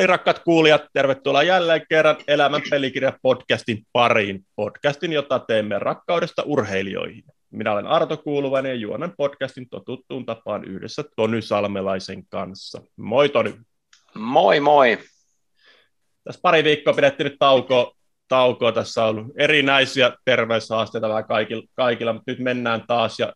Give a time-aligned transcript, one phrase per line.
[0.00, 4.44] niin, rakkaat kuulijat, tervetuloa jälleen kerran Elämän pelikirja podcastin pariin.
[4.56, 7.24] Podcastin, jota teemme rakkaudesta urheilijoihin.
[7.50, 12.82] Minä olen Arto Kuuluvainen ja juonan podcastin totuttuun tapaan yhdessä Tony Salmelaisen kanssa.
[12.96, 13.54] Moi Tony.
[14.14, 14.98] Moi moi.
[16.24, 17.92] Tässä pari viikkoa pidettiin nyt taukoa.
[18.28, 18.72] taukoa.
[18.72, 23.32] Tässä on ollut erinäisiä terveyshaasteita vähän kaikilla, kaikilla, mutta nyt mennään taas ja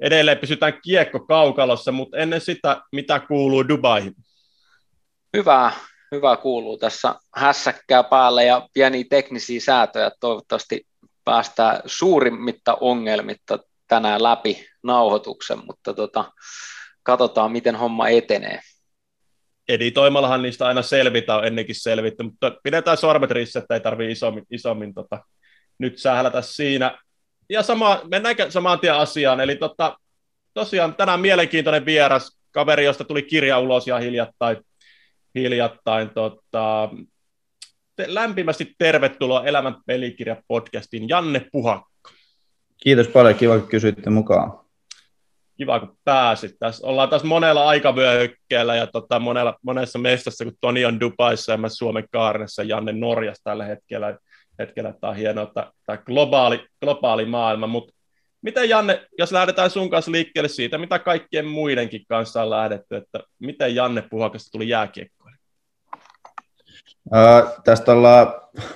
[0.00, 4.14] edelleen pysytään kiekko kaukalossa, mutta ennen sitä, mitä kuuluu Dubaihin?
[5.36, 5.72] Hyvää,
[6.12, 10.10] hyvää kuuluu tässä hässäkkää päälle ja pieniä teknisiä säätöjä.
[10.20, 10.86] Toivottavasti
[11.24, 13.58] päästään suurimmitta ongelmitta
[13.88, 16.32] tänään läpi nauhoituksen, mutta tota,
[17.02, 18.60] katsotaan, miten homma etenee.
[19.68, 24.44] Editoimallahan niistä aina selvitä, on ennenkin selvitty, mutta pidetään sormet rissä, että ei tarvitse isommin,
[24.50, 25.24] isommin tota,
[25.78, 26.98] nyt sählätä siinä.
[27.48, 29.98] Ja sama, mennään samaan tien asiaan, eli tota,
[30.54, 34.56] tosiaan tänään mielenkiintoinen vieras, kaveri, josta tuli kirja ulos ja hiljattain,
[35.34, 36.88] hiljattain tota,
[37.96, 42.10] te, lämpimästi tervetuloa Elämän pelikirja podcastiin Janne Puhakka.
[42.76, 44.60] Kiitos paljon, kiva kun kysyitte mukaan.
[45.56, 46.56] Kiva kun pääsit.
[46.58, 51.58] Tässä ollaan taas monella aikavyöhykkeellä ja tota, monella, monessa mestassa, kun Toni on Dubaissa ja
[51.58, 54.18] mä Suomen Kaarnessa, Janne Norjassa tällä hetkellä.
[54.58, 55.52] hetkellä tämä on hienoa,
[55.86, 57.92] tämä globaali, globaali maailma, mutta
[58.42, 63.20] Miten Janne, jos lähdetään sun kanssa liikkeelle siitä, mitä kaikkien muidenkin kanssa on lähdetty, että
[63.38, 65.21] miten Janne Puhakasta tuli jääkiekkoille?
[67.14, 68.26] Öö, tästä ollaan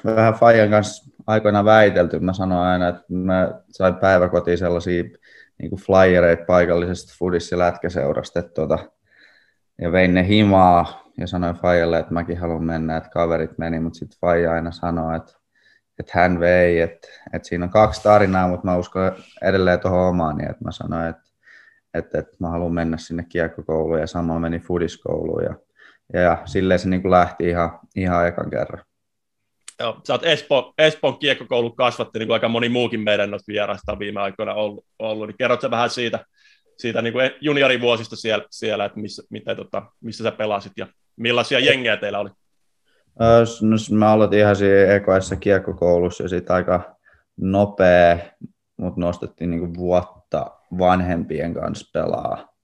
[0.04, 2.18] vähän Fajan kanssa aikoina väitelty.
[2.18, 5.02] Mä sanoin aina, että mä sain päiväkotiin sellaisia
[5.58, 8.78] niin flyereita paikallisesta fudis- ja lätkäseurasta, että tuota,
[9.80, 13.98] ja vein ne himaa ja sanoin Fajalle, että mäkin haluan mennä, että kaverit meni, mutta
[13.98, 15.32] sitten Faija aina sanoi, että
[15.98, 20.36] että hän vei, että, että siinä on kaksi tarinaa, mutta mä uskon edelleen tuohon omaan,
[20.36, 21.22] niin että mä sanoin, että,
[21.94, 25.54] että, että mä haluan mennä sinne kiekkokouluun ja samoin meni fudiskouluun ja,
[26.12, 28.84] ja, silleen se niin kuin lähti ihan, ihan ekan kerran.
[29.80, 33.92] Joo, sä oot Espo, Espoon kiekkokoulun kasvatti, niin kuin aika moni muukin meidän noista vieraista
[33.92, 35.26] on viime aikoina ollut, ollut.
[35.26, 36.24] niin kerrotko vähän siitä,
[36.78, 40.86] siitä niin kuin juniorivuosista siellä, siellä että missä, miten, tota, missä sä pelasit ja
[41.16, 42.30] millaisia jengejä teillä oli?
[43.60, 46.96] No, mä aloitin ihan siinä EKS kiekkokoulussa ja sitten aika
[47.36, 48.18] nopea,
[48.76, 52.55] mutta nostettiin niinku vuotta vanhempien kanssa pelaa.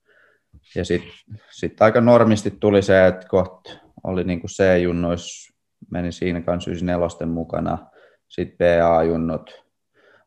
[0.75, 1.11] Ja sitten
[1.51, 3.71] sit aika normisti tuli se, että kohta
[4.03, 5.53] oli niinku C-junnois,
[5.91, 7.77] meni siinä kanssa 94 mukana,
[8.27, 9.63] sitten BA-junnut.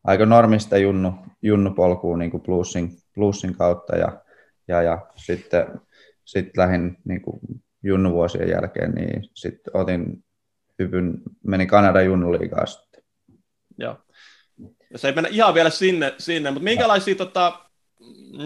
[0.03, 4.21] Aika normista junnu, junnupolkuun niinku plussin, plussin kautta ja,
[4.67, 5.81] ja, ja sitten
[6.25, 7.39] sit lähdin niinku
[7.83, 10.23] junnuvuosien jälkeen, niin sitten otin
[10.79, 13.03] hypyn, meni Kanadan junnuliigaa sitten.
[13.77, 13.97] Joo.
[14.91, 17.66] Jos ei mennä ihan vielä sinne, sinne mutta minkälaisia, tota,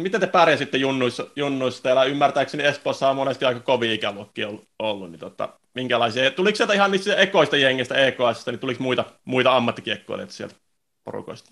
[0.01, 1.83] miten te pärjäsitte junnuissa, junnuissa?
[1.83, 4.47] Teillä ymmärtääkseni Espoossa on monesti aika kovia ikäluokkia
[4.79, 6.31] ollut, niin tota, minkälaisia?
[6.31, 10.55] Tuliko sieltä ihan niistä ekoista jengistä EKS, niin tuliko muita, muita ammattikiekkoilijoita sieltä
[11.03, 11.51] porukoista?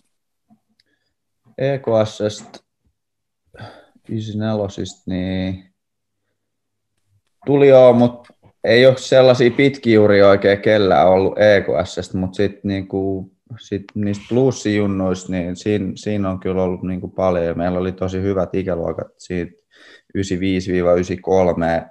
[1.57, 2.59] EKSstä
[4.09, 5.69] 94, niin
[7.45, 8.33] Tuli joo, mutta
[8.63, 15.55] ei ole sellaisia pitkijuria oikein kellään ollut EKS, mutta sitten niinku, sit niistä plussijunnuista, niin
[15.55, 17.57] siinä, siinä, on kyllä ollut niinku paljon.
[17.57, 19.51] Meillä oli tosi hyvät ikäluokat siitä
[20.17, 21.89] 95-93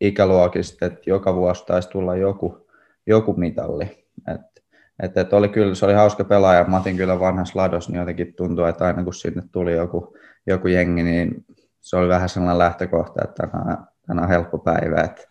[0.00, 2.68] ikäluokista, että joka vuosi taisi tulla joku,
[3.06, 4.06] joku mitalli.
[4.34, 4.40] Et,
[5.02, 6.64] et, et oli kyllä, se oli hauska pelaaja.
[6.64, 10.16] Mä otin kyllä vanhassa lados, niin jotenkin tuntuu, että aina kun sinne tuli joku,
[10.46, 11.44] joku jengi, niin
[11.80, 13.48] se oli vähän sellainen lähtökohta, että
[14.06, 15.00] tänään on helppo päivä.
[15.00, 15.22] Että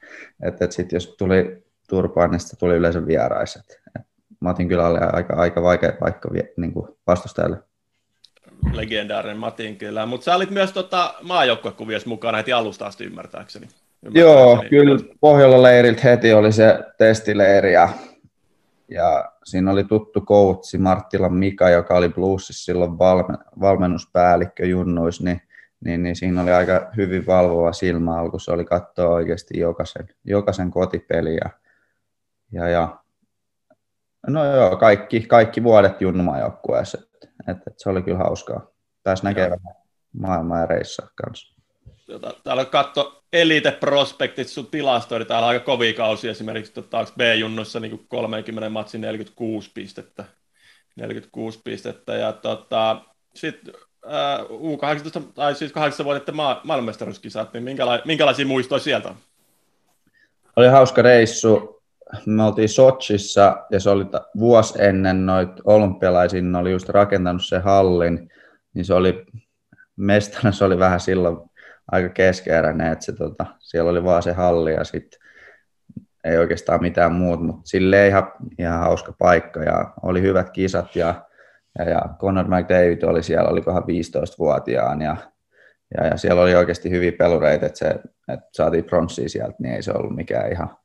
[0.44, 3.82] et, et sitten jos tuli turpaan, niin sitten tuli yleensä vieraiset.
[4.00, 4.08] Et
[4.42, 7.58] Matin kyllä oli aika, aika vaikea paikka niin kuin vastustajalle.
[8.74, 13.68] Legendaarinen Matin kyllä, mutta sä olit myös tota, maajoukkuekuviossa mukana heti alusta asti ymmärtääkseni.
[14.06, 14.20] ymmärtääkseni.
[14.20, 17.90] Joo, kyllä Pohjolan leiriltä heti oli se testileiri ja,
[18.88, 25.42] ja siinä oli tuttu coachi Marttilan Mika, joka oli Bluesissa silloin valmen, valmennuspäällikkö junnuis, niin
[25.86, 28.40] niin, niin siinä oli aika hyvin valvova silmä alku.
[28.40, 31.36] Se oli katsoa oikeasti jokaisen, jokaisen kotipeli.
[31.36, 31.50] Ja,
[32.52, 33.01] ja, ja,
[34.28, 36.98] no joo, kaikki, kaikki vuodet junnumajoukkueessa.
[36.98, 38.68] Et, et, et se oli kyllä hauskaa.
[39.04, 39.60] Pääsi näkemään
[40.14, 41.56] maailmaa ja reissaa kanssa.
[42.08, 47.06] Tota, täällä katso Elite Prospectit sun tilastoja, niin täällä on aika kovia kausi esimerkiksi tota,
[47.18, 50.26] B-junnoissa niin 30 matsin 46 pistettä.
[50.96, 53.02] 46 pistettä ja tota,
[53.36, 53.74] sitten
[54.50, 59.16] U18, tai siis 8 vuotta maa, maailmanmestaruuskisat, niin minkäla- minkälaisia muistoja sieltä on?
[60.56, 61.81] Oli hauska reissu.
[62.26, 64.06] Me oltiin Sochissa ja se oli
[64.40, 68.30] vuosi ennen noita olympialaisia, ne oli just rakentanut se hallin,
[68.74, 69.26] niin se oli,
[69.96, 71.38] mestana se oli vähän silloin
[71.92, 75.22] aika keskeeräinen, että se, tota, siellä oli vaan se halli ja sitten
[76.24, 81.14] ei oikeastaan mitään muuta, mutta silleen ihan, ihan hauska paikka ja oli hyvät kisat ja,
[81.80, 85.16] ja, ja Conor McDavid oli siellä, olikohan 15-vuotiaan ja,
[85.98, 87.90] ja, ja siellä oli oikeasti hyviä pelureita, että, se,
[88.34, 90.78] että saatiin pronssia sieltä, niin ei se ollut mikään ihan,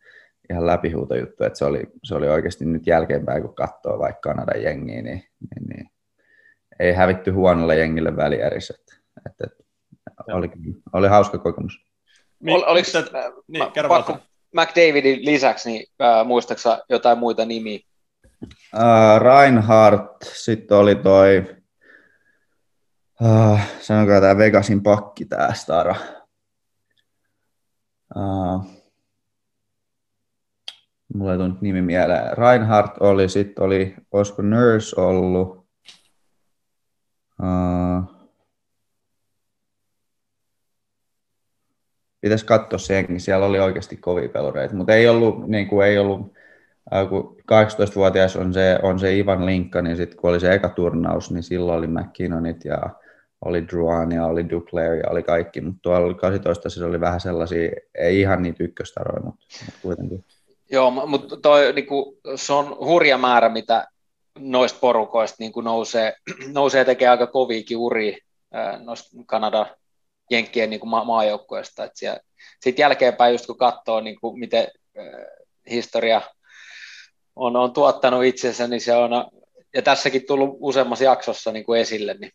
[0.50, 5.02] ihan läpihuutojuttu, että se oli, se oli oikeasti nyt jälkeenpäin, kun katsoo vaikka Kanadan jengiä,
[5.02, 5.90] niin, niin, niin
[6.78, 8.74] ei hävitty huonolle jengille välierissä.
[8.78, 9.44] Että, että,
[10.20, 10.50] että oli,
[10.92, 11.86] oli hauska kokemus.
[12.46, 13.04] Ol, oliko, se,
[13.48, 14.18] niin, kerro pakko,
[14.52, 17.78] McDavidin lisäksi, niin äh, muistaaksä jotain muita nimiä?
[18.74, 21.56] Uh, Reinhardt, sitten oli toi,
[23.22, 25.96] uh, sanokaa tämä Vegasin pakki, tämä Stara.
[28.16, 28.75] Uh,
[31.16, 32.38] mulla ei tullut nimi mieleen.
[32.38, 35.66] Reinhardt oli, sitten oli, olisiko Nurse ollut.
[37.42, 38.16] Uh,
[42.20, 45.98] pitäisi katsoa se jengi, siellä oli oikeasti kovia pelureita, mutta ei ollut, niin kuin, ei
[45.98, 46.32] ollut
[46.94, 50.68] äh, kun 18-vuotias on se, on se Ivan Linkka, niin sitten kun oli se eka
[50.68, 52.78] turnaus, niin silloin oli McKinnonit ja
[53.44, 57.70] oli Druan ja oli Duclair ja oli kaikki, mutta tuolla 18 se oli vähän sellaisia,
[57.94, 60.24] ei ihan niitä ykköstaroja, mutta, mutta kuitenkin.
[60.70, 63.86] Joo, mutta toi, niinku, se on hurja määrä, mitä
[64.38, 66.16] noista porukoista niin nousee,
[66.52, 68.16] nousee tekee aika koviakin uria
[68.84, 69.66] noista Kanada
[70.30, 71.88] Jenkkien niin ma- maajoukkueesta.
[72.60, 74.68] Sitten jälkeenpäin, just kun katsoo, kuin miten
[74.98, 75.04] äh,
[75.70, 76.22] historia
[77.36, 79.10] on, on tuottanut itsensä, niin se on,
[79.74, 82.32] ja tässäkin tullut useammassa jaksossa niin kuin esille, niin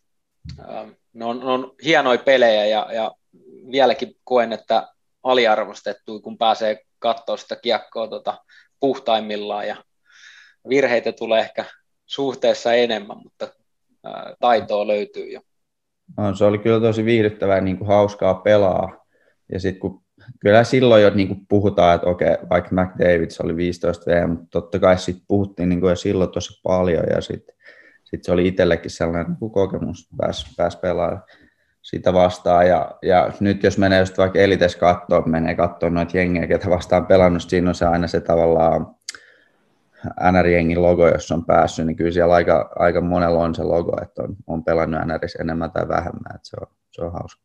[1.12, 3.12] ne, on, ne on hienoja pelejä ja, ja
[3.72, 4.88] vieläkin koen, että
[5.22, 8.38] aliarvostettu, kun pääsee katsoa sitä kiekkoa tota,
[8.80, 9.76] puhtaimmillaan ja
[10.68, 11.64] virheitä tulee ehkä
[12.06, 13.48] suhteessa enemmän, mutta
[14.04, 15.40] ää, taitoa löytyy jo.
[16.16, 19.04] On, se oli kyllä tosi viihdyttävää niin kuin hauskaa pelaa.
[19.52, 20.02] Ja sitten kun
[20.40, 24.78] kyllä silloin jo niin kuin puhutaan, että okei, vaikka McDavids oli 15 VM, mutta totta
[24.78, 27.54] kai sitten puhuttiin niin kuin jo silloin tosi paljon ja sitten
[28.04, 31.22] sit se oli itsellekin sellainen niin kokemus pääsi pääs pelaamaan
[31.82, 32.68] sitä vastaan.
[32.68, 37.06] Ja, ja, nyt jos menee just vaikka Elites katsoa, menee katsoa noita jengejä, ketä vastaan
[37.06, 38.86] pelannut, siinä on se aina se tavallaan
[40.04, 44.22] NR-jengin logo, jos on päässyt, niin kyllä siellä aika, aika monella on se logo, että
[44.22, 47.42] on, on pelannut NRissä enemmän tai vähemmän, että se on, se on hauska.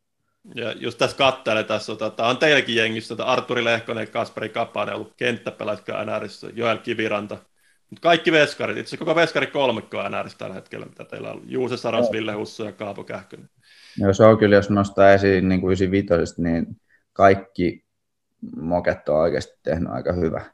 [0.56, 4.96] Ja just tässä katselen, tässä on, tota, on teilläkin jengissä, tota Arturi Lehkonen, Kasperi Kapanen
[4.96, 7.38] ollut kenttäpelätkö NRissä, Joel Kiviranta,
[7.90, 12.12] mutta kaikki veskarit, itse koko veskari kolmikko NRissä tällä hetkellä, mitä teillä on, Juuse Saras,
[12.12, 13.50] Ville Husso ja Kaapo Kähkönen.
[13.98, 16.68] Joo, se on kyllä, jos nostaa esiin niin kuin 95, niin
[17.14, 17.86] kaikki
[18.56, 20.46] moket on oikeasti tehnyt aika hyvä,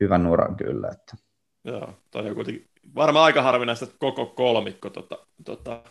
[0.00, 0.88] hyvän uran kyllä.
[0.88, 1.16] Että.
[1.64, 5.82] Joo, toi on kuitenkin varmaan aika harvinaista, koko kolmikko tota, tota,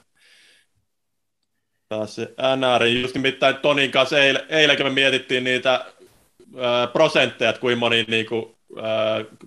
[1.89, 2.21] pääsi
[2.55, 2.85] NR.
[2.85, 5.85] Just nimittäin Tonin kanssa eile, eilenkin me mietittiin niitä
[6.57, 8.54] ää, prosentteja, että kuinka moni niinku, ää,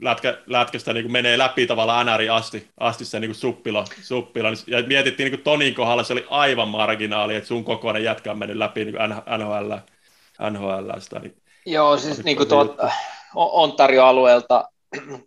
[0.01, 4.49] lätkä, lätkästä niinku menee läpi tavallaan NR asti, asti se niinku suppilo, suppilo.
[4.67, 8.57] Ja mietittiin niinku Tonin kohdalla, se oli aivan marginaali, että sun kokoinen jätkä on mennyt
[8.57, 9.01] läpi niinku
[9.39, 9.73] NHL,
[10.51, 11.01] NHL.
[11.01, 11.37] Sitä, niin,
[11.67, 12.91] Joo, siis niin kuin tuolta
[13.35, 14.69] Ontario-alueelta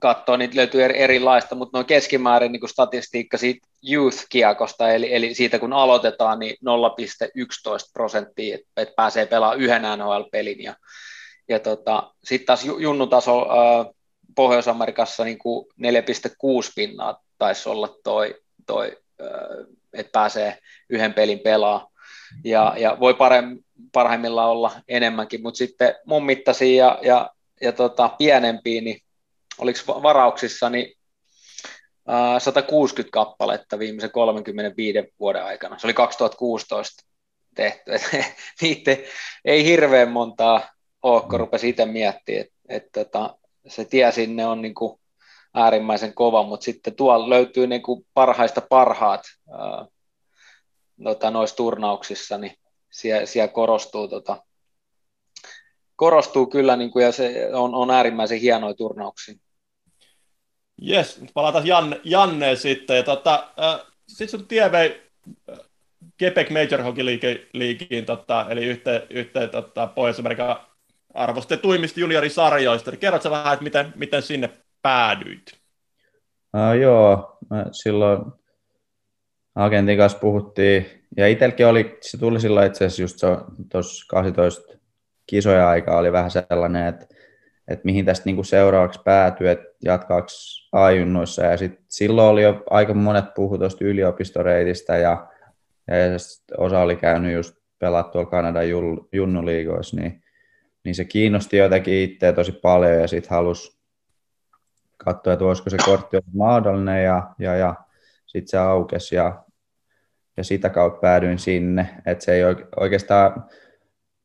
[0.00, 5.58] katsoo, niin löytyy eri, erilaista, mutta noin keskimäärin niin statistiikka siitä youth-kiekosta, eli, eli siitä
[5.58, 10.62] kun aloitetaan, niin 0,11 prosenttia, että et pääsee pelaamaan yhden NHL-pelin.
[10.62, 10.74] Ja,
[11.48, 13.94] ja tota, sitten taas junnutaso äh,
[14.34, 15.38] Pohjois-Amerikassa niin
[15.82, 18.34] 4,6 pinnaa taisi olla toi,
[18.66, 20.58] toi äh, että pääsee
[20.90, 21.88] yhden pelin pelaa.
[22.44, 23.58] Ja, ja voi parem,
[23.92, 29.00] parhaimmillaan olla enemmänkin, mutta sitten mun mittaisia ja, ja, ja tota, pienempiä, niin
[29.58, 30.98] oliko varauksissa niin
[32.38, 35.78] 160 kappaletta viimeisen 35 vuoden aikana.
[35.78, 37.04] Se oli 2016
[37.54, 37.90] tehty.
[38.60, 38.96] Niitä
[39.44, 40.70] ei hirveän montaa
[41.02, 41.40] Ookko mm.
[41.40, 45.00] rupesi itse miettimään, että et, tota, se tie sinne on niin kuin
[45.54, 49.86] äärimmäisen kova, mutta sitten tuolla löytyy niin kuin parhaista parhaat ää,
[51.02, 52.54] tota, noissa turnauksissa, niin
[52.90, 54.42] siellä, siellä korostuu tota,
[55.96, 59.34] korostuu kyllä, niin kuin, ja se on, on äärimmäisen hienoja turnauksia.
[60.80, 62.96] Jes, palataan Janne, Janne sitten.
[62.96, 65.02] Ja tota, äh, sitten sun tie vei
[65.50, 65.58] äh,
[66.22, 67.04] Quebec Major Hockey
[67.52, 70.56] Leagueen, tota, eli yhteen, yhteen tota, Pohjois-Amerikan
[71.14, 72.90] arvostetuimmista juniorisarjoista.
[72.90, 74.50] Niin kerrotko vähän, että miten, miten sinne
[74.82, 75.52] päädyit?
[76.54, 78.22] Uh, joo, mä silloin
[79.54, 80.86] agentin kanssa puhuttiin,
[81.16, 83.18] ja itselläkin oli, se tuli silloin itse asiassa just
[83.72, 84.78] tuossa 12
[85.26, 87.06] kisoja aikaa oli vähän sellainen, että
[87.68, 90.28] että mihin tästä niin kuin seuraavaksi päätyy, että jatkaako
[90.72, 91.42] ajunnoissa.
[91.42, 95.26] Ja sit silloin oli jo aika monet puhu tuosta yliopistoreitistä ja,
[95.86, 95.94] ja
[96.58, 98.68] osa oli käynyt just pelaa tuolla Kanadan
[99.12, 100.22] junnuliigoissa, niin,
[100.88, 103.78] niin se kiinnosti jotenkin itseä tosi paljon ja sitten halusi
[104.96, 107.74] katsoa, että voisiko se kortti olla mahdollinen ja, ja, ja
[108.26, 109.44] sitten se aukesi ja,
[110.36, 112.42] ja sitä kautta päädyin sinne, että se ei
[112.80, 113.44] oikeastaan,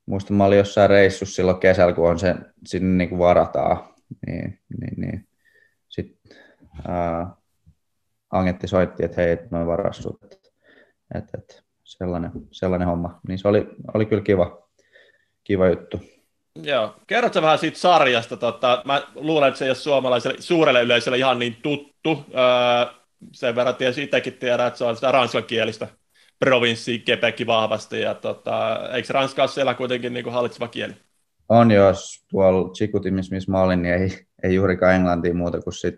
[0.06, 3.94] muista mä olin jossain reissussa silloin kesällä, kun on se sinne niin kuin varataan,
[4.28, 5.28] niin, niin, niin.
[5.90, 6.38] sitten
[8.32, 10.50] Angetti soitti, että hei, noin varastut, että,
[11.16, 14.68] että, että sellainen, sellainen homma, niin se oli, oli kyllä kiva,
[15.44, 16.13] kiva juttu.
[16.56, 18.38] Joo, kerrotko vähän siitä sarjasta?
[18.38, 22.26] Tota, mä luulen, että se ei ole suomalaiselle suurelle yleisölle ihan niin tuttu.
[22.34, 22.94] Öö,
[23.32, 25.88] sen verran tiesi itsekin tiedä, että se on sitä ranskankielistä
[26.40, 28.02] provinssia Quebec vahvasti.
[28.02, 30.94] Ja tota, eikö Ranska ole siellä kuitenkin niin kuin hallitseva kieli?
[31.50, 34.10] On jos tuolla Chikutimissa, missä mä olin, niin ei,
[34.44, 35.96] ei juurikaan englantia muuta kuin sit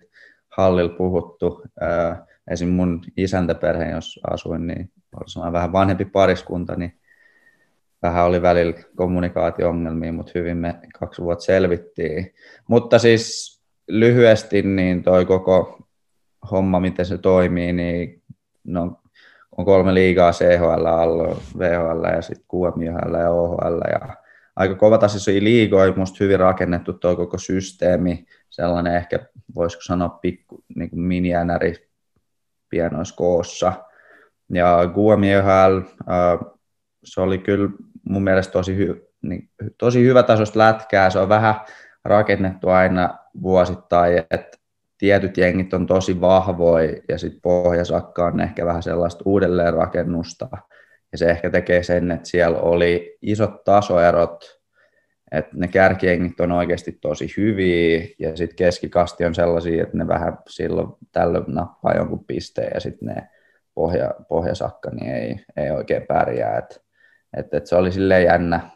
[0.49, 1.61] hallilla puhuttu.
[1.81, 2.15] Öö,
[2.51, 2.69] esim.
[2.69, 6.99] mun isäntäperhe, jos asuin, niin oli vähän vanhempi pariskunta, niin
[8.01, 12.33] vähän oli välillä kommunikaatio-ongelmia, mutta hyvin me kaksi vuotta selvittiin.
[12.67, 13.55] Mutta siis
[13.87, 15.79] lyhyesti niin toi koko
[16.51, 18.23] homma, miten se toimii, niin
[18.63, 19.01] no,
[19.57, 24.15] on kolme liigaa CHL, alla, VHL ja sitten QMJHL ja OHL ja
[24.55, 29.19] aika kovatasoisia liigoja, musta hyvin rakennettu tuo koko systeemi, sellainen ehkä
[29.55, 31.87] voisiko sanoa pikku niin kuin mini-NRI
[32.69, 33.73] pienoissa koossa.
[34.49, 35.77] Ja QMJHL,
[36.09, 36.54] äh,
[37.05, 37.69] se oli kyllä
[38.03, 41.09] mun mielestä tosi, hy, niin, tosi hyvä tasosta lätkää.
[41.09, 41.55] Se on vähän
[42.05, 44.57] rakennettu aina vuosittain, että
[44.97, 50.47] tietyt jengit on tosi vahvoja ja sitten pohjasakka on ehkä vähän sellaista uudelleenrakennusta.
[51.11, 54.59] Ja se ehkä tekee sen, että siellä oli isot tasoerot,
[55.31, 60.37] että ne kärkijengit on oikeasti tosi hyviä ja sitten keskikasti on sellaisia, että ne vähän
[60.49, 63.27] silloin tällöin nappaa jonkun pisteen ja sitten ne
[63.73, 66.57] pohja, pohjasakka niin ei, ei oikein pärjää.
[66.57, 66.84] Et
[67.37, 68.69] että et se oli silleen jännä,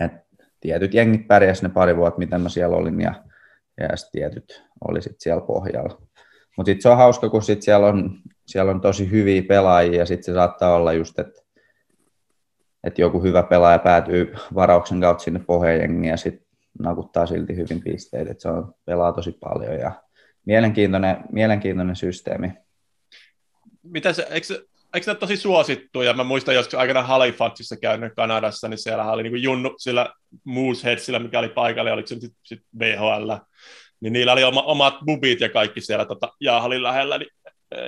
[0.00, 3.24] että tietyt jengit pärjäsivät ne pari vuotta, mitä mä siellä olin, ja,
[3.80, 6.02] ja sitten tietyt oli sitten siellä pohjalla.
[6.56, 10.06] Mutta sitten se on hauska, kun sit siellä, on, siellä on tosi hyviä pelaajia, ja
[10.06, 11.42] sitten se saattaa olla just, että
[12.84, 16.46] et joku hyvä pelaaja päätyy varauksen kautta sinne pohjajengiin, ja sitten
[16.78, 19.92] nakuttaa silti hyvin pisteitä, että se on, pelaa tosi paljon, ja
[20.44, 22.52] mielenkiintoinen, mielenkiintoinen systeemi.
[23.82, 24.46] Mitä se, eikö,
[24.96, 26.02] eikö ne ole tosi suosittu?
[26.02, 30.08] Ja mä muistan joskus aikana Halifaxissa käynyt Kanadassa, niin siellä oli niin Junnu sillä
[30.44, 33.32] Mooseheadsillä, mikä oli paikalla, ja oliko se sitten sit VHL,
[34.00, 37.30] niin niillä oli oma, omat bubit ja kaikki siellä tota, Jaahalin lähellä, niin,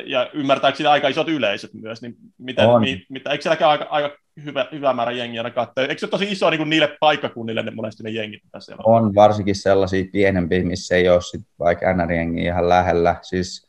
[0.04, 4.66] ja ymmärtääkseni aika isot yleisöt myös, niin miten, mi, mitä, eikö sielläkään aika, aika hyvä,
[4.72, 5.84] hyvä määrä jengiä aina katsoa?
[5.84, 8.82] Eikö se ole tosi iso niin kuin niille paikkakunnille ne monesti ne jengit, mitä siellä
[8.86, 9.04] on?
[9.04, 13.16] On, varsinkin sellaisia pienempiä, missä ei ole sit vaikka NR-jengiä ihan lähellä.
[13.22, 13.67] Siis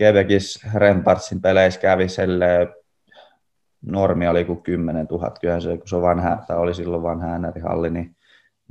[0.00, 2.68] Quebecissa Rempartsin peleissä kävi selle
[3.82, 7.38] normi oli kuin 10 000, kyllähän se, kun se on vanha, tai oli silloin vanha
[7.38, 8.16] NR-halli, niin,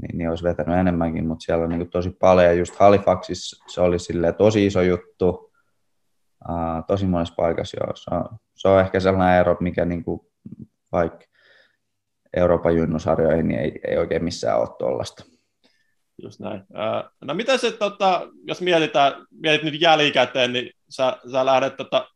[0.02, 4.00] niin, niin, olisi vetänyt enemmänkin, mutta siellä on niin tosi paljon, just Halifaxissa se oli
[4.00, 5.30] sille tosi iso juttu,
[6.50, 7.96] uh, tosi monessa paikassa, joo.
[7.96, 10.22] Se, on, se on ehkä sellainen ero, mikä niin kuin,
[10.92, 11.26] vaikka
[12.36, 15.37] Euroopan junnusarjoihin, niin ei, ei oikein missään ole tuollaista.
[16.24, 16.64] Just näin.
[17.22, 22.08] No mitä se, tota, jos mietitään, mietit nyt jälkikäteen, niin sä, sä lähdet tota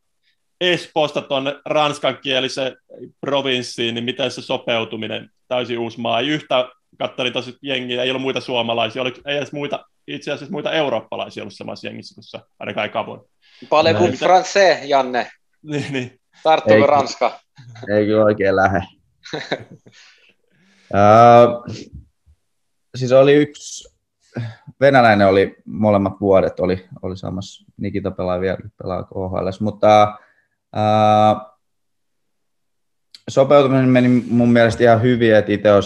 [0.61, 2.75] Espoosta tuonne ranskankieliseen
[3.21, 8.21] provinssiin, niin miten se sopeutuminen, täysin uusi maa, ei yhtä, katselin tosi jengiä, ei ollut
[8.21, 12.39] muita suomalaisia, oli, ei edes muita, itse asiassa muita eurooppalaisia ollut samassa jengissä, kun sä
[12.59, 13.21] ainakaan ei kavoin.
[13.69, 15.31] Paljon kuin français, Janne.
[15.61, 16.19] niin, niin.
[16.43, 17.39] Tarttuuko Ranska?
[17.95, 18.81] Ei kyllä oikein lähde.
[20.93, 21.75] uh,
[22.97, 23.90] siis oli yksi
[24.81, 30.17] venäläinen oli molemmat vuodet, oli, oli samassa, Nikita pelaa vielä, pelaa KHL, mutta
[30.73, 31.35] ää,
[33.29, 35.83] sopeutuminen meni mun mielestä ihan hyvin, että itse on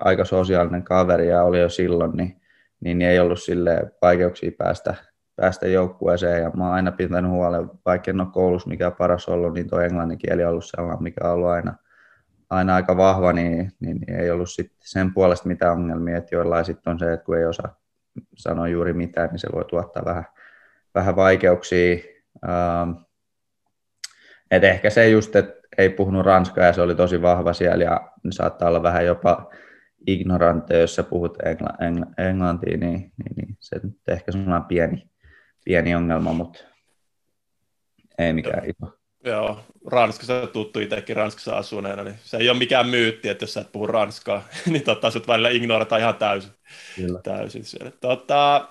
[0.00, 2.40] aika sosiaalinen kaveri ja oli jo silloin, niin,
[2.80, 4.94] niin ei ollut sille vaikeuksia päästä,
[5.36, 6.42] päästä joukkueeseen.
[6.42, 9.80] Ja mä oon aina pitänyt huolen, vaikka en ole koulussa mikä paras ollut, niin tuo
[9.80, 11.74] englannin kieli on ollut sellainen, mikä on ollut aina,
[12.54, 16.64] aina aika vahva, niin, niin, niin ei ollut sit sen puolesta mitään ongelmia, että joillain
[16.64, 17.80] sitten on se, että kun ei osaa
[18.36, 20.24] sanoa juuri mitään, niin se voi tuottaa vähän,
[20.94, 21.96] vähän vaikeuksia.
[22.48, 22.90] Ähm,
[24.50, 28.10] et ehkä se just, että ei puhunut ranskaa ja se oli tosi vahva siellä ja
[28.30, 29.50] saattaa olla vähän jopa
[30.06, 35.10] ignorante, jos sä puhut engla, engla, englantia, niin, niin, niin se on ehkä sellainen pieni,
[35.64, 36.58] pieni ongelma, mutta
[38.18, 39.03] ei mikään iso.
[39.24, 43.60] Joo, Ranskassa tuttu itsekin Ranskassa asuneena, niin se ei ole mikään myytti, että jos sä
[43.60, 46.50] et puhu ranskaa, niin tota, sut välillä ignorataan ihan täysin.
[46.96, 47.20] Kyllä.
[47.22, 47.90] täysin siellä.
[47.90, 48.68] Tota,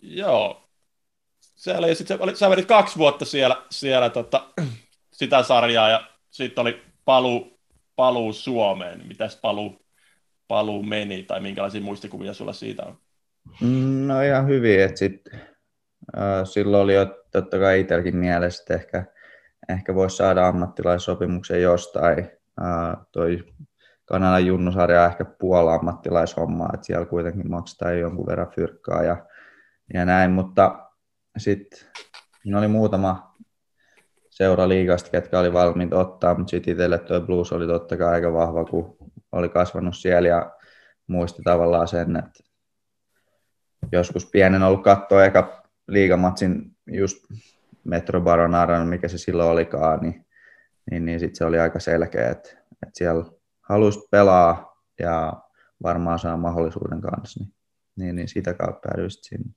[0.00, 0.68] joo,
[1.40, 4.46] siellä, ja sit sä, sä vedit kaksi vuotta siellä, siellä tota,
[5.12, 7.60] sitä sarjaa, ja sitten oli paluu,
[7.96, 9.06] paluu Suomeen.
[9.06, 9.86] Mitäs paluu,
[10.48, 12.98] paluu meni, tai minkälaisia muistikuvia sulla siitä on?
[13.60, 15.28] Mm, no ihan hyvin, että sit,
[16.16, 19.04] äh, silloin oli jo totta kai itselläkin mielessä, että ehkä,
[19.68, 22.18] ehkä voisi saada ammattilaissopimuksen jostain.
[22.62, 23.44] Äh, toi
[24.04, 29.26] Kanadan junnusarja ehkä puola ammattilaishommaa, että siellä kuitenkin maksetaan jonkun verran fyrkkaa ja,
[29.94, 30.88] ja näin, mutta
[31.36, 31.88] sitten
[32.56, 33.32] oli muutama
[34.30, 38.32] seura liigasta, ketkä oli valmiit ottaa, mutta sitten itselle tuo blues oli totta kai aika
[38.32, 38.96] vahva, kun
[39.32, 40.52] oli kasvanut siellä ja
[41.06, 42.44] muisti tavallaan sen, että
[43.92, 47.16] joskus pienen ollut katsoa eka liigamatsin just
[47.84, 50.26] Metro Baronaran, mikä se silloin olikaan, niin,
[50.90, 53.24] niin, niin sitten se oli aika selkeä, että, että siellä
[53.60, 55.32] halusi pelaa ja
[55.82, 57.54] varmaan saa mahdollisuuden kanssa, niin,
[57.96, 59.52] niin, niin sitä kautta päädyin sinne.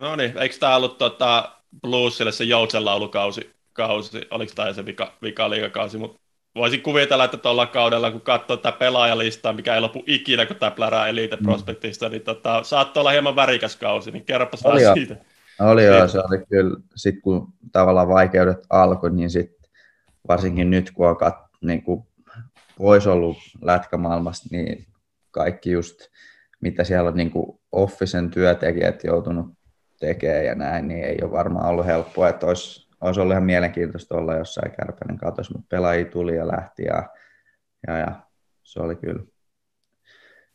[0.00, 5.50] No niin, eikö tämä ollut tota, Bluesille se joutsenlaulukausi, kausi, oliko tämä se vika, vika
[5.50, 6.20] liigakausi, mutta
[6.54, 10.70] voisin kuvitella, että tuolla kaudella, kun katsoo tätä pelaajalistaa, mikä ei lopu ikinä, kun tämä
[10.70, 12.12] plärää Elite Prospectista, mm.
[12.12, 15.16] niin tota, saattoi olla hieman värikäs kausi, niin kerropas vähän siitä.
[15.60, 19.56] Oli joo, se oli kyllä, sit kun tavallaan vaikeudet alkoi, niin sit,
[20.28, 22.06] varsinkin nyt kun on kat, niin kuin
[22.78, 24.86] pois ollut lätkämaailmasta, niin
[25.30, 25.98] kaikki just,
[26.60, 29.46] mitä siellä on niin kuin Officen työntekijät joutunut
[30.00, 34.14] tekemään ja näin, niin ei ole varmaan ollut helppoa, että olisi, olisi ollut ihan mielenkiintoista
[34.14, 37.08] olla jossain kärpäinen katossa, mutta pelaajia tuli ja lähti ja,
[37.86, 38.20] ja, ja
[38.62, 39.22] se oli kyllä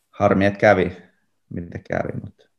[0.10, 0.98] harmi, että kävi,
[1.50, 2.51] mitä kävi, mutta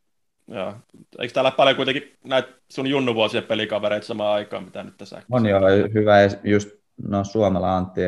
[0.48, 0.74] Joo.
[1.18, 5.60] Eikö täällä paljon kuitenkin näitä sun junnuvuosien pelikavereita samaan aikaan, mitä nyt tässä On joo,
[5.94, 6.16] hyvä.
[6.44, 6.70] Just
[7.08, 8.00] no, Suomella Antti,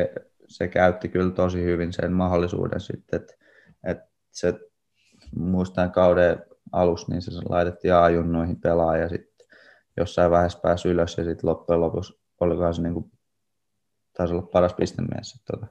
[0.47, 3.33] se käytti kyllä tosi hyvin sen mahdollisuuden sitten, että,
[3.83, 4.53] että se
[5.35, 9.47] muistan kauden alussa, niin se laitettiin A-junnuihin pelaa ja sitten
[9.97, 13.11] jossain vaiheessa pääsi ylös ja sitten loppujen lopuksi olikohan se niin kuin,
[14.17, 15.43] taisi olla paras pistemies.
[15.51, 15.67] Tuota.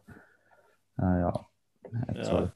[1.03, 1.33] Ja, joo.
[2.15, 2.25] joo.
[2.25, 2.49] Se oli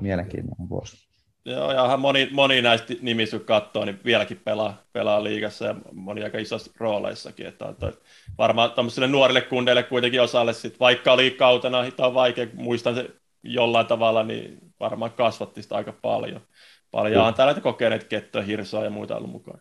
[0.00, 1.13] mielenkiintoinen vuosi.
[1.44, 6.24] Joo, ja moni, moni näistä nimistä, kun katsoo, niin vieläkin pelaa, pelaa liigassa ja moni
[6.24, 7.46] aika isoissa rooleissakin.
[7.46, 7.92] Että, että
[8.38, 13.10] varmaan tämmöisille nuorille kundeille kuitenkin osalle, sit, vaikka oli kautena, on vaikea, muistan se
[13.42, 16.40] jollain tavalla, niin varmaan kasvatti sitä aika paljon.
[16.90, 19.60] Paljon on täällä kokeneet kettoja, hirsoa ja muita ollut mukaan.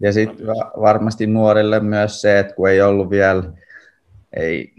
[0.00, 0.46] Ja sitten
[0.80, 3.42] varmasti nuorille myös se, että kun ei ollut vielä,
[4.36, 4.74] ei,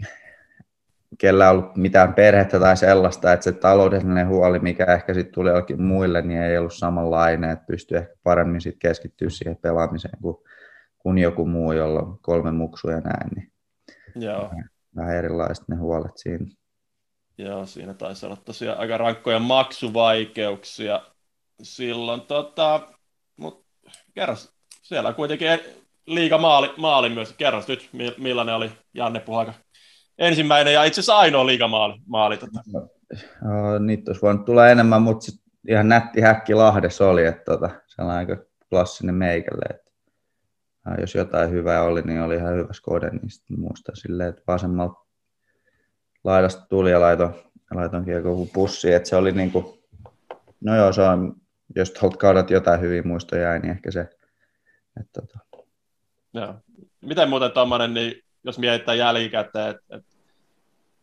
[1.18, 5.82] kellä ollut mitään perhettä tai sellaista, että se taloudellinen huoli, mikä ehkä sitten tuli jollekin
[5.82, 10.36] muille, niin ei ollut samanlainen, että pystyi ehkä paremmin sitten keskittyä siihen pelaamiseen kuin,
[10.98, 13.30] kuin joku muu, jolla on kolme muksua ja näin.
[13.34, 13.52] Niin
[14.14, 14.50] Joo.
[14.96, 16.46] Vähän erilaiset ne huolet siinä.
[17.38, 21.02] Joo, siinä taisi olla tosiaan aika rankkoja maksuvaikeuksia
[21.62, 22.20] silloin.
[22.20, 22.88] Tota,
[23.36, 23.64] mut
[24.14, 25.48] kerros, siellä kuitenkin
[26.06, 27.32] liiga maali, maali myös.
[27.32, 29.54] Kerros nyt, millainen oli Janne Puhaka
[30.18, 31.94] ensimmäinen ja itse asiassa ainoa liigamaali.
[32.06, 32.60] Maali, tota.
[33.44, 35.26] no, niitä olisi voinut tulla enemmän, mutta
[35.68, 38.36] ihan nätti häkki Lahdessa oli, että tota, se on aika
[38.70, 39.64] klassinen meikälle.
[39.70, 39.90] Että,
[41.00, 45.06] jos jotain hyvää oli, niin oli ihan hyvä skode, niin sitten muistan silleen, että vasemmalta
[46.24, 47.34] laidasta tuli ja laitoin,
[47.74, 49.64] laitoin kiekon pussiin, että se oli niin kuin,
[50.60, 51.34] no joo, se on,
[51.76, 54.00] jos tuolta kaudelta jotain hyviä muistoja jäi, niin ehkä se,
[55.00, 55.38] että tota.
[56.34, 56.54] Joo.
[57.00, 60.16] Miten muuten tuommoinen, niin jos mietitään jälkikäteen, että, että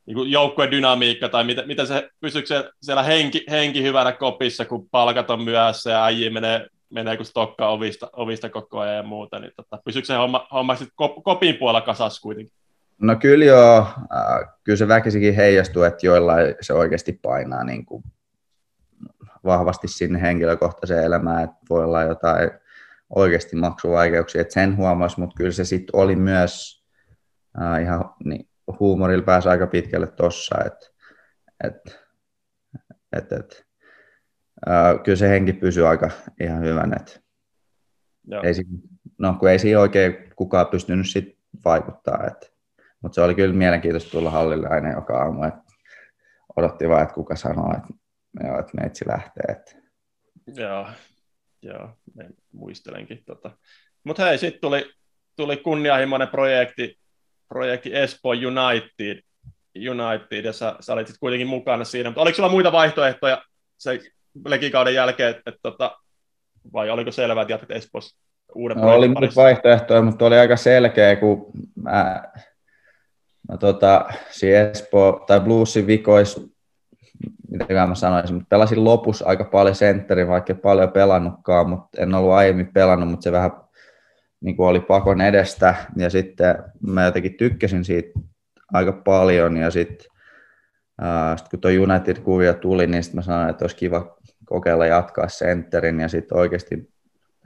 [0.06, 4.90] niin joukkueen dynamiikka tai miten, miten se, pysyykö se siellä henki, henki hyvänä kopissa, kun
[4.90, 9.40] palkat on myöhässä ja äijä menee, menee kun stokkaa ovista, ovista koko ajan ja muuta,
[9.40, 12.54] niin tota, pysyykö se homma, homma sitten kopin puolella kasassa kuitenkin?
[13.02, 18.04] No kyllä joo, äh, kyllä se väkisikin heijastuu, että joillain se oikeasti painaa niin kuin
[19.46, 22.52] vahvasti sinne henkilökohtaiseen elämään, että voi olla jotain
[23.16, 26.83] oikeasti maksuvaikeuksia, että sen huomasi, mutta kyllä se sitten oli myös
[27.62, 30.88] äh, ihan niin, huumorilla pääsi aika pitkälle tossa, että
[31.64, 32.00] et,
[33.18, 33.66] et, et,
[34.70, 36.10] äh, kyllä se henki pysyy aika
[36.42, 37.20] ihan hyvän, että
[38.44, 38.54] ei,
[39.18, 42.48] no, kun ei siinä oikein kukaan pystynyt sit vaikuttaa, että,
[43.02, 45.64] mutta se oli kyllä mielenkiintoista tulla hallille aina joka aamu, että
[46.56, 47.94] odotti vaan, että kuka sanoo, että,
[48.44, 49.44] joo, että meitsi lähtee.
[49.48, 49.72] Että.
[50.56, 50.88] Joo,
[51.62, 51.90] joo,
[52.52, 53.24] muistelenkin.
[53.26, 53.52] Tota.
[54.04, 54.92] Mutta hei, sitten tuli,
[55.36, 57.00] tuli kunnianhimoinen projekti
[57.50, 59.22] projekti Espoo United,
[59.76, 63.42] United ja sä, sä olit sitten kuitenkin mukana siinä, mutta oliko sulla muita vaihtoehtoja
[63.78, 64.00] se
[64.46, 65.98] legikauden jälkeen, että, että, tota,
[66.74, 68.18] vai oliko selvää, että jatkat Espoossa
[68.56, 72.24] uuden no, oli muita vaihtoehtoja, mutta oli aika selkeä, kun mä,
[73.50, 74.06] mä tota,
[74.44, 76.54] Espoo tai Bluesin vikois,
[77.52, 82.32] mitä mä sanoisin, mutta pelasin lopussa aika paljon sentterin, vaikka paljon pelannutkaan, mutta en ollut
[82.32, 83.52] aiemmin pelannut, mutta se vähän
[84.44, 86.56] niin kuin oli pakon edestä ja sitten
[86.88, 88.20] mä jotenkin tykkäsin siitä
[88.74, 90.14] aika paljon ja sitten
[91.38, 96.00] sitten kun tuo United-kuvio tuli, niin sitten mä sanoin, että olisi kiva kokeilla jatkaa sentterin
[96.00, 96.94] ja sitten oikeasti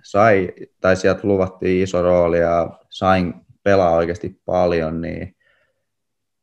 [0.03, 3.33] sai, tai sieltä luvattiin iso rooli ja sain
[3.63, 5.35] pelaa oikeasti paljon, niin,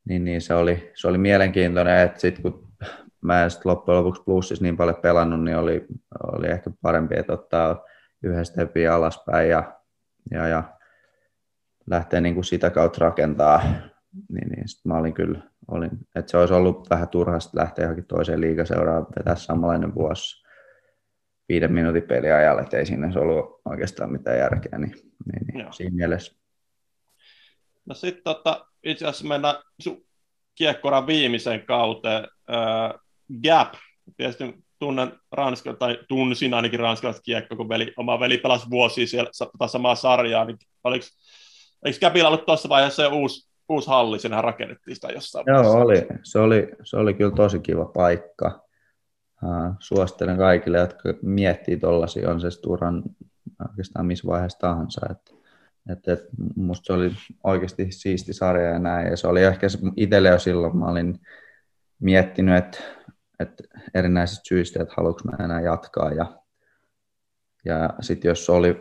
[0.09, 2.69] niin, niin se, oli, se oli mielenkiintoinen, että sitten kun
[3.21, 5.87] mä en sit loppujen lopuksi plussissa niin paljon pelannut, niin oli,
[6.33, 7.85] oli ehkä parempi, että ottaa
[8.23, 9.81] yhden stepin alaspäin ja,
[10.31, 10.79] ja, ja
[11.87, 13.63] lähteä niin kuin sitä kautta rakentaa,
[14.29, 18.07] niin, niin sit mä olin kyllä, olin, että se olisi ollut vähän turhasta lähteä johonkin
[18.07, 20.45] toiseen liigaseuraan vetää samanlainen vuosi
[21.49, 24.95] viiden minuutin peliajalle, että ei siinä ollut oikeastaan mitään järkeä, niin,
[25.33, 26.37] niin, niin siinä mielessä.
[27.87, 29.55] No sitten tota, itse asiassa mennään
[29.89, 30.07] su-
[30.55, 32.29] kiekkoran viimeiseen kauteen.
[32.51, 33.01] Äh,
[33.43, 33.75] Gap,
[34.17, 39.31] tietysti tunnen Ranska, tai tunsin ainakin ranskalaiset kiekko, kun veli, oma veli pelasi vuosia siellä
[39.67, 41.07] samaa sarjaa, niin oliko,
[41.85, 46.07] eikö Gapilla ollut tuossa vaiheessa jo uusi, uusi halli, senhän rakennettiin sitä jossain Joo, oli.
[46.23, 46.69] Se, oli.
[46.83, 48.65] se oli kyllä tosi kiva paikka.
[49.79, 53.03] Suosittelen kaikille, jotka miettii tuollaisia, on se Sturan
[53.69, 55.01] oikeastaan missä vaiheessa tahansa.
[55.11, 55.31] Että,
[55.93, 57.11] että, että musta se oli
[57.45, 59.07] oikeasti siisti sarja ja näin.
[59.07, 59.67] Ja se oli ehkä
[59.97, 61.19] itselle jo silloin, mä olin
[62.01, 62.79] miettinyt, että
[63.41, 66.13] että erinäisistä syistä, että haluanko mä enää jatkaa.
[66.13, 66.39] Ja,
[67.65, 68.81] ja sitten jos oli,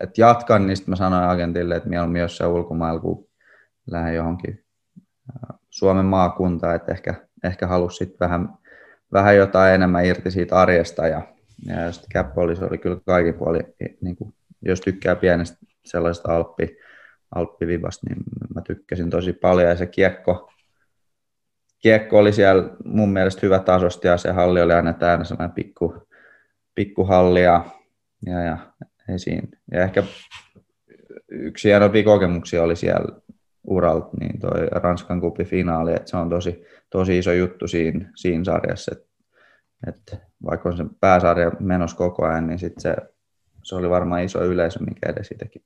[0.00, 3.28] että jatkan, niin sitten mä sanoin agentille, että mieluummin jossain ulkomailla, kun
[3.86, 4.64] lähden johonkin
[5.70, 8.48] Suomen maakuntaan, että ehkä, ehkä halusi sitten vähän,
[9.12, 11.06] vähän jotain enemmän irti siitä arjesta.
[11.06, 11.22] Ja,
[11.66, 13.60] ja sitten Cap oli, se oli kyllä kaikin puoli,
[14.00, 16.76] niin kuin, jos tykkää pienestä sellaisesta alppi,
[17.34, 18.24] alppivivasta, niin
[18.54, 20.52] mä tykkäsin tosi paljon ja se kiekko,
[21.80, 25.94] kiekko oli siellä mun mielestä hyvä tasosta ja se halli oli aina täynnä sellainen pikku,
[26.74, 27.64] pikkuhalli ja,
[28.26, 28.58] ja, ja,
[29.14, 29.48] esiin.
[29.72, 30.02] ja ehkä
[31.28, 33.20] yksi hienompia kokemuksia oli siellä
[33.64, 38.44] uralta, niin toi Ranskan kuppi finaali, että se on tosi, tosi iso juttu siinä, siinä
[38.44, 39.08] sarjassa, että,
[39.88, 42.96] että vaikka on se pääsarja menossa koko ajan, niin sit se,
[43.62, 45.62] se oli varmaan iso yleisö, mikä edes sitäkin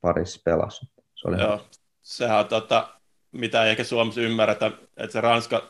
[0.00, 0.86] parissa pelasi.
[1.14, 1.60] Se oli Joo,
[2.02, 2.99] sehän on tota,
[3.32, 4.66] mitä ei ehkä Suomessa ymmärretä,
[4.96, 5.62] että se Ranska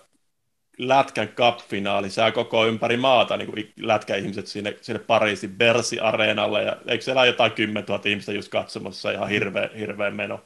[0.79, 7.05] Lätkän cup-finaali saa koko ympäri maata niin kuin lätkäihmiset sinne, sinne Pariisin Bersi-areenalle, ja eikö
[7.05, 10.41] siellä ole jotain 10 000 ihmistä just katsomassa, ihan hirveä, hirveä meno.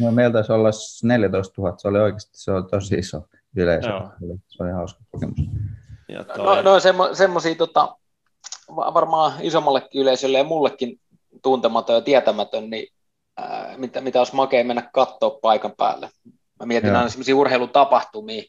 [0.00, 0.70] No, meillä taisi olla
[1.02, 3.22] 14 000, se oli oikeasti se oli tosi iso
[3.56, 4.10] yleisö, Joo.
[4.48, 5.38] se oli hauska kokemus.
[6.08, 6.56] Ja toi...
[6.56, 7.96] No, no semmo, semmoisia tota,
[8.76, 11.00] varmaan isommallekin yleisölle ja mullekin
[11.42, 12.92] tuntematon ja tietämätön, niin
[13.36, 16.10] ää, mitä, mitä olisi makea mennä katsoa paikan päälle.
[16.60, 16.96] Mä mietin Joo.
[16.96, 18.42] aina sellaisia urheilutapahtumia,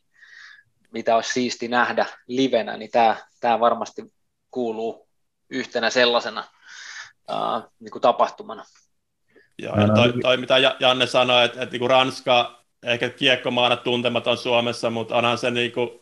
[0.92, 4.14] mitä olisi siisti nähdä livenä, niin tämä, tämä varmasti
[4.52, 5.08] kuuluu
[5.50, 6.44] yhtenä sellaisena
[7.30, 8.64] uh, niin kuin tapahtumana.
[9.58, 14.38] Joo, ja toi, toi, mitä Janne sanoi, että, että niin kuin Ranska ehkä kiekkomaana tuntematon
[14.38, 16.01] Suomessa, mutta onhan se niin kuin,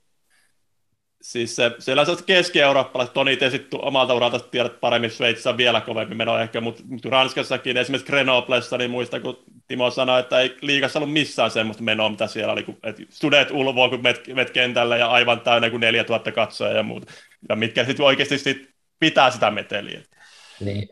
[1.21, 6.15] siis se, siellä on keski-eurooppalaiset, Toni itse omalta uralta tiedät paremmin, Sveitsissä on vielä kovempi
[6.15, 10.99] meno ehkä, mutta, mutta Ranskassakin, esimerkiksi Grenoblessa, niin muista, kun Timo sanoi, että ei liikassa
[10.99, 14.97] ollut missään semmoista menoa, mitä siellä oli, kun et studeet ulvoa, kun met, met kentällä
[14.97, 17.13] ja aivan täynnä kuin 4000 katsoja ja muuta,
[17.49, 20.01] ja mitkä sitten oikeasti sit pitää sitä meteliä.
[20.59, 20.89] Niin.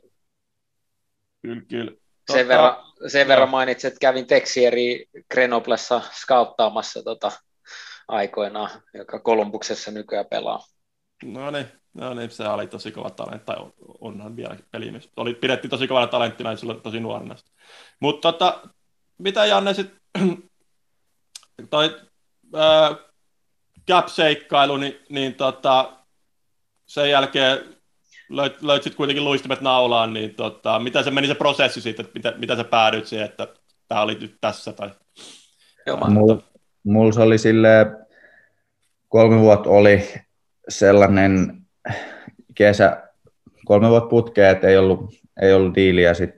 [1.42, 1.92] Kyllä, kyllä.
[1.92, 2.76] Sen, Totta, verran,
[3.08, 7.32] sen verran mainitsin, että kävin Texieri Grenoblessa skauttaamassa tota,
[8.08, 10.60] aikoinaan, joka Kolumbuksessa nykyään pelaa.
[11.24, 13.56] No niin, no niin, se oli tosi kova talentti, tai
[14.02, 14.94] onhan vielä peli.
[15.18, 17.36] Oli, pidettiin tosi kovana talenttina, ja silloin tosi nuorena.
[18.00, 18.62] Mutta tota,
[19.18, 20.00] mitä Janne sitten,
[21.70, 22.02] toi
[22.56, 22.98] äh,
[23.88, 25.94] gap-seikkailu, niin, niin tota,
[26.86, 27.78] sen jälkeen
[28.30, 32.14] löit, löit sitten kuitenkin luistimet naulaan, niin tota, mitä se meni se prosessi siitä, että
[32.16, 33.48] mitä, mitä sä päädyit siihen, että
[33.88, 34.74] tämä oli nyt tässä?
[34.74, 34.92] Tai,
[35.86, 36.44] Joo, mulla,
[36.88, 37.86] mulla se oli sille
[39.08, 40.04] kolme vuotta oli
[40.70, 41.62] sellainen
[42.56, 43.04] kesä,
[43.66, 46.14] kolme vuotta putkea, että ei ollut, ei ollut diiliä.
[46.14, 46.36] Sit,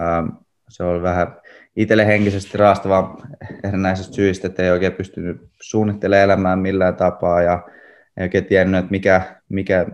[0.00, 0.28] ähm,
[0.68, 1.36] se oli vähän
[1.76, 3.16] itselle henkisesti raastava
[3.64, 7.68] erinäisistä syistä, että ei oikein pystynyt suunnittelemaan elämää millään tapaa ja
[8.16, 9.86] ei oikein tiennyt, että mikä, mikä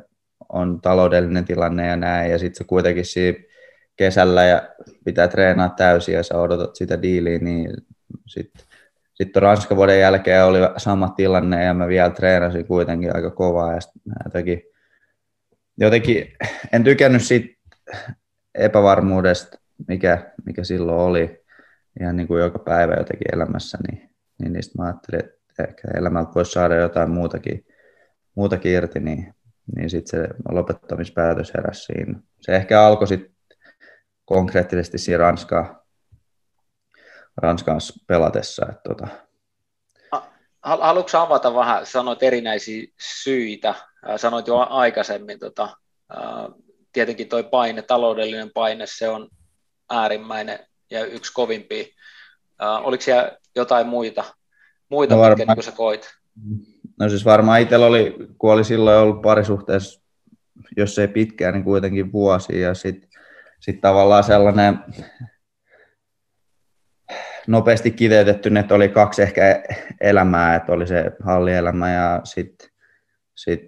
[0.48, 2.30] on taloudellinen tilanne ja näin.
[2.30, 3.38] Ja sitten se kuitenkin siinä
[3.96, 4.68] kesällä ja
[5.04, 7.70] pitää treenaa täysin ja sä odotat sitä diiliä, niin
[8.26, 8.67] sitten
[9.22, 13.80] sitten Ranskan vuoden jälkeen oli sama tilanne ja mä vielä treenasin kuitenkin aika kovaa ja
[14.24, 14.62] jotenkin,
[15.78, 16.32] jotenkin
[16.72, 17.58] en tykännyt siitä
[18.54, 21.44] epävarmuudesta, mikä, mikä silloin oli
[22.00, 26.34] ihan niin kuin joka päivä jotenkin elämässä, niin, niin niistä mä ajattelin, että ehkä elämältä
[26.34, 27.66] voisi saada jotain muutakin,
[28.34, 29.34] muutakin irti, niin,
[29.76, 32.20] niin sitten se lopettamispäätös heräsi siinä.
[32.40, 33.34] Se ehkä alkoi sitten
[34.24, 35.77] konkreettisesti siinä Ranskaa
[37.38, 38.66] Ranskan pelatessa.
[38.70, 39.08] Että tota.
[40.62, 42.86] haluatko avata vähän, sanoit erinäisiä
[43.22, 43.74] syitä,
[44.16, 45.76] sanoit jo aikaisemmin, tota,
[46.92, 49.28] tietenkin tuo paine, taloudellinen paine, se on
[49.90, 50.58] äärimmäinen
[50.90, 51.84] ja yksi kovimpia.
[52.82, 54.24] Oliko siellä jotain muita,
[54.88, 56.14] muita no mitkä niin sä koit?
[57.00, 60.00] No siis varmaan itsellä oli, kun oli silloin ollut parisuhteessa,
[60.76, 63.10] jos ei pitkään, niin kuitenkin vuosi, ja sitten
[63.60, 64.78] sit tavallaan sellainen
[67.48, 69.62] nopeasti kiteytetty, että oli kaksi ehkä
[70.00, 72.68] elämää, että oli se hallielämä ja sitten
[73.34, 73.60] sit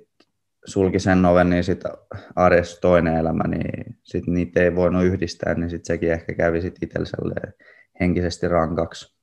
[0.65, 1.91] sulki sen oven, niin sitten
[2.37, 6.89] arjessa toinen elämä, niin sitten niitä ei voinut yhdistää, niin sitten sekin ehkä kävi sitten
[6.89, 7.53] itselle
[8.01, 9.17] henkisesti rankaksi.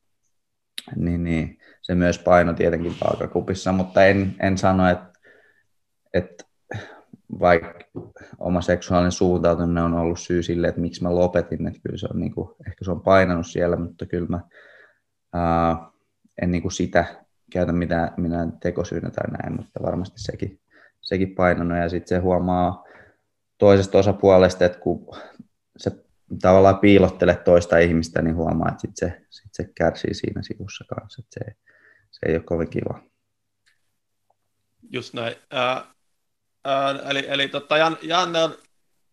[0.95, 5.19] Niin, niin, se myös paino tietenkin palkakupissa, mutta en, en sano, että,
[6.13, 6.43] että
[7.39, 7.79] vaikka
[8.39, 12.19] oma seksuaalinen suuntautuminen on ollut syy sille, että miksi mä lopetin, että kyllä se on,
[12.19, 14.41] niin kuin, ehkä se on painanut siellä, mutta kyllä mä
[15.33, 15.91] ää,
[16.41, 17.05] en niin kuin sitä
[17.51, 20.59] käytä mitään, mitään tekosyynä tai näin, mutta varmasti sekin,
[21.01, 22.83] sekin painanut ja sitten se huomaa
[23.57, 25.15] toisesta osapuolesta, että kun
[25.77, 25.91] se
[26.41, 31.21] tavallaan piilottelet toista ihmistä, niin huomaa, että sit se, sit se kärsii siinä sivussa kanssa,
[31.21, 31.55] että se,
[32.11, 33.01] se ei ole kovin kiva.
[34.91, 35.35] Just näin.
[35.53, 35.96] Äh,
[37.09, 38.57] eli eli tota, Jan, Janne on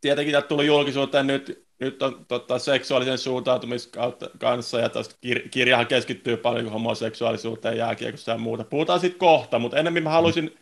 [0.01, 3.93] tietenkin tuli julkisuuteen nyt, nyt on tota, seksuaalisen suuntautumisen
[4.39, 8.65] kanssa, ja tuosta kir- kirjahan keskittyy paljon homoseksuaalisuuteen, jääkiekossa ja muuta.
[8.65, 10.59] Puhutaan sitten kohta, mutta enemmän mä haluaisin,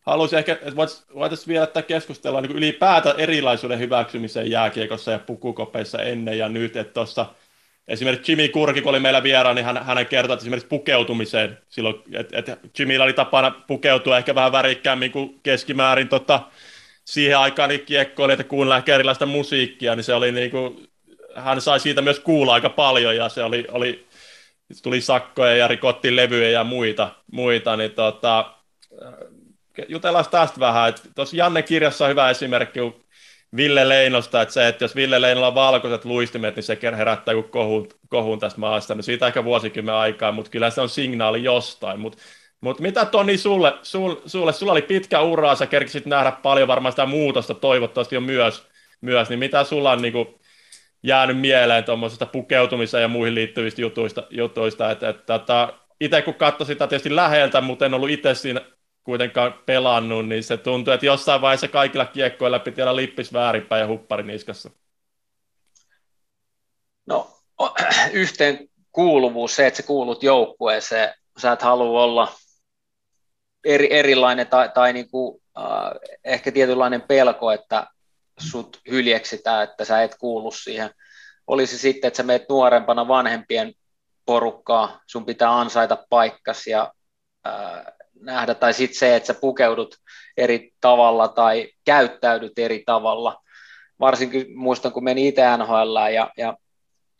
[0.00, 0.76] haluaisin ehkä, että
[1.14, 6.92] voitaisiin vielä tätä keskustella niin ylipäätään erilaisuuden hyväksymiseen jääkiekossa ja pukukopeissa ennen ja nyt, että
[6.92, 7.26] tuossa
[7.90, 11.94] esimerkiksi Jimmy Kurki, kun oli meillä vieraan, niin hän, hänen kertoi, että esimerkiksi pukeutumiseen silloin,
[12.12, 16.40] että, että Jimmyllä oli tapana pukeutua ehkä vähän värikkäämmin kuin keskimäärin tota,
[17.04, 17.82] siihen aikaan niin
[18.32, 20.88] että kuunnella ehkä erilaista musiikkia, niin se oli niin kuin,
[21.34, 24.06] hän sai siitä myös kuulla aika paljon ja se oli, oli
[24.82, 28.54] tuli sakkoja ja rikottiin levyjä ja muita, muita niin tota,
[29.88, 30.94] jutellaan tästä vähän.
[31.14, 32.80] Tuossa Janne kirjassa on hyvä esimerkki
[33.56, 37.48] Ville Leinosta, että se, että jos Ville Leinolla on valkoiset luistimet, niin se herättää kuin
[37.48, 38.94] kohun, kohun tästä maasta.
[38.94, 42.00] No siitä ehkä vuosikymmen aikaa, mutta kyllä se on signaali jostain.
[42.00, 42.18] Mutta
[42.60, 46.92] mut mitä Toni sulle, sulle, sulle, sulla oli pitkä ura, sä kerkisit nähdä paljon varmaan
[46.92, 48.66] sitä muutosta, toivottavasti jo myös,
[49.00, 50.40] myös niin mitä sulla on niin kuin,
[51.02, 56.34] jäänyt mieleen tuommoisesta pukeutumiseen ja muihin liittyvistä jutuista, jutuista että, että, että tota, itse kun
[56.34, 58.60] katsoin sitä tietysti läheltä, mutta en ollut itse siinä
[59.04, 63.86] kuitenkaan pelannut, niin se tuntuu, että jossain vaiheessa kaikilla kiekkoilla piti olla lippis väärinpäin ja
[63.86, 64.70] huppari niskassa.
[67.06, 67.30] No,
[68.12, 72.32] yhteen kuuluvuus, se, että sä kuulut joukkueeseen, sä et halua olla
[73.64, 75.64] eri, erilainen tai, tai niin kuin, äh,
[76.24, 77.86] ehkä tietynlainen pelko, että
[78.38, 80.90] sut hyljeksitään, että sä et kuulu siihen.
[81.46, 83.72] Olisi sitten, että sä meet nuorempana vanhempien
[84.26, 86.92] porukkaa, sun pitää ansaita paikkas ja
[87.46, 87.84] äh,
[88.20, 89.96] nähdä, tai sitten se, että sä pukeudut
[90.36, 93.42] eri tavalla tai käyttäydyt eri tavalla.
[94.00, 96.56] Varsinkin muistan, kun meni itse NHL ja, ja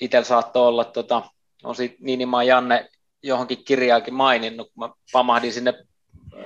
[0.00, 1.22] itsellä saattoi olla, tota,
[1.64, 2.88] on sitten Ninima Janne
[3.22, 5.74] johonkin kirjaakin maininnut, kun mä pamahdin sinne
[6.38, 6.44] äh,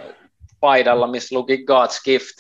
[0.61, 2.37] paidalla, missä luki God's Gift,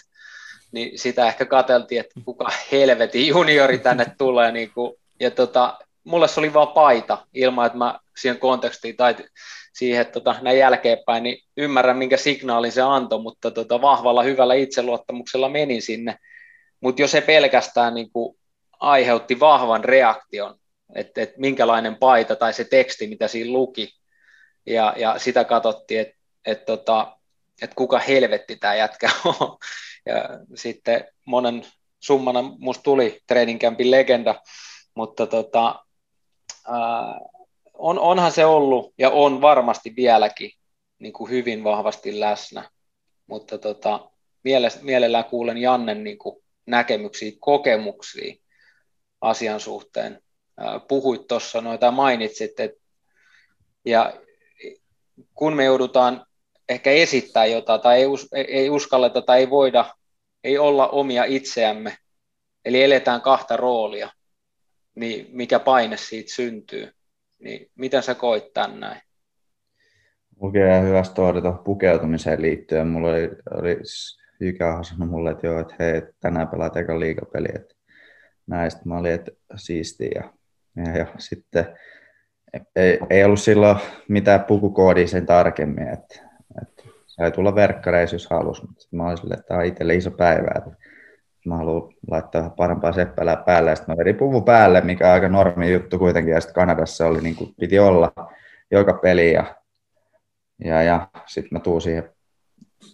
[0.73, 4.53] niin sitä ehkä katseltiin, että kuka helvetin juniori tänne tulee.
[4.53, 9.17] Niin kuin, ja tota, mulle se oli vaan paita, ilman että mä siihen kontekstiin tai
[9.73, 14.55] siihen, että tota, näin jälkeenpäin, niin ymmärrän, minkä signaalin se antoi, mutta tota, vahvalla, hyvällä
[14.55, 16.19] itseluottamuksella menin sinne.
[16.81, 18.37] Mutta jos se pelkästään niin kuin,
[18.81, 20.55] aiheutti vahvan reaktion,
[20.95, 23.89] että et minkälainen paita tai se teksti, mitä siinä luki,
[24.67, 26.15] ja, ja sitä katsottiin, että
[26.47, 27.17] et, tota,
[27.63, 29.59] et kuka helvetti tämä jätkä on.
[30.07, 31.63] Ja sitten monen
[32.01, 34.35] summana musta tuli training campin legenda,
[34.95, 35.84] mutta tota,
[37.75, 40.51] on, onhan se ollut ja on varmasti vieläkin
[40.99, 42.71] niin kuin hyvin vahvasti läsnä,
[43.27, 44.11] mutta tota,
[44.83, 48.35] mielellään kuulen Jannen niin kuin näkemyksiä, kokemuksia
[49.21, 50.21] asian suhteen.
[50.89, 52.85] Puhuit tuossa noita mainitsit, että
[53.85, 54.13] ja
[55.35, 56.27] kun me joudutaan
[56.69, 59.95] ehkä esittää jotain tai ei, us, ei uskalleta tai ei voida,
[60.45, 61.97] ei olla omia itseämme,
[62.65, 64.11] eli eletään kahta roolia,
[64.95, 66.93] niin mikä paine siitä syntyy.
[67.39, 69.01] Niin miten sä koit tän näin?
[70.41, 72.87] Mulla hyvä story pukeutumiseen liittyen.
[72.87, 73.77] Mulla oli, oli
[74.41, 77.49] Jykä sanonut mulle, että joo, että hei, tänään pelaat eka liikapeli.
[77.55, 77.75] Että
[78.47, 80.11] näistä mä olin, että siistiä.
[80.15, 80.33] Ja,
[80.77, 81.67] ja, ja sitten
[82.77, 83.77] ei, ei, ollut silloin
[84.09, 86.21] mitään pukukoodia sen tarkemmin, että,
[86.63, 90.11] että sai tulla verkkareissa, jos halusi, mutta mä olin silleen, että tämä on itselle iso
[90.11, 90.71] päivä, että
[91.45, 95.29] mä haluan laittaa parempaa seppälää päälle, ja sitten mä vedin puvu päälle, mikä on aika
[95.29, 98.13] normi juttu kuitenkin, ja sitten Kanadassa oli niin kuin piti olla
[98.71, 99.55] joka peli, ja
[100.65, 102.11] ja, ja sitten mä tuun siihen,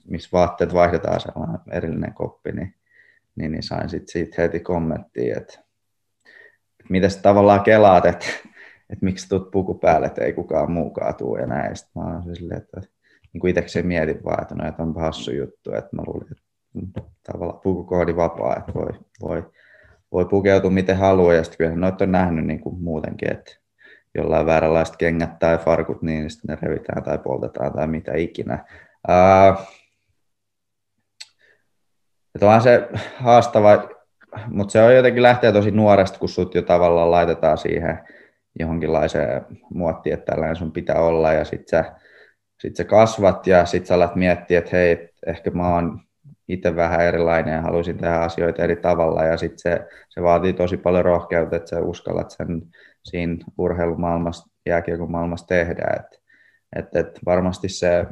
[0.08, 2.74] missä vaatteet vaihdetaan sellainen erillinen koppi, niin,
[3.36, 5.54] niin, niin sain sitten siitä heti kommenttia, että,
[6.80, 8.26] että miten tavallaan kelaat, että,
[8.90, 11.76] että miksi tuut puku päälle, että ei kukaan muukaan tuu ja näin.
[11.76, 12.80] Sitten mä oon silleen, että
[13.32, 16.44] niin kuin itsekseen mietin vaan, että no, että on hassu juttu, että mä luulin, että
[17.32, 18.88] tavallaan pukukoodi vapaa, että voi,
[19.22, 19.44] voi,
[20.12, 23.56] voi pukeutua miten haluaa, ja sitten kyllä noita on nähnyt niin kuin muutenkin, että
[24.14, 28.64] jollain vääränlaiset kengät tai farkut, niin sitten ne revitään tai poltetaan tai mitä ikinä.
[29.08, 29.66] Uh,
[32.34, 33.88] että onhan se haastava,
[34.46, 37.98] mutta se on jotenkin lähtee tosi nuoresta, kun sut jo tavallaan laitetaan siihen
[38.58, 41.92] johonkinlaiseen muottiin, että tällainen sun pitää olla, ja sitten sä,
[42.60, 46.00] sit sä kasvat, ja sitten sä alat miettiä, että hei, ehkä mä oon
[46.52, 50.76] itse vähän erilainen ja haluaisin tehdä asioita eri tavalla, ja sitten se, se vaatii tosi
[50.76, 52.62] paljon rohkeutta, että sä uskallat sen
[53.04, 55.84] siinä urheilumaailmassa, jääkiekon maailmassa tehdä.
[55.96, 56.22] Et,
[56.76, 58.06] et, et varmasti se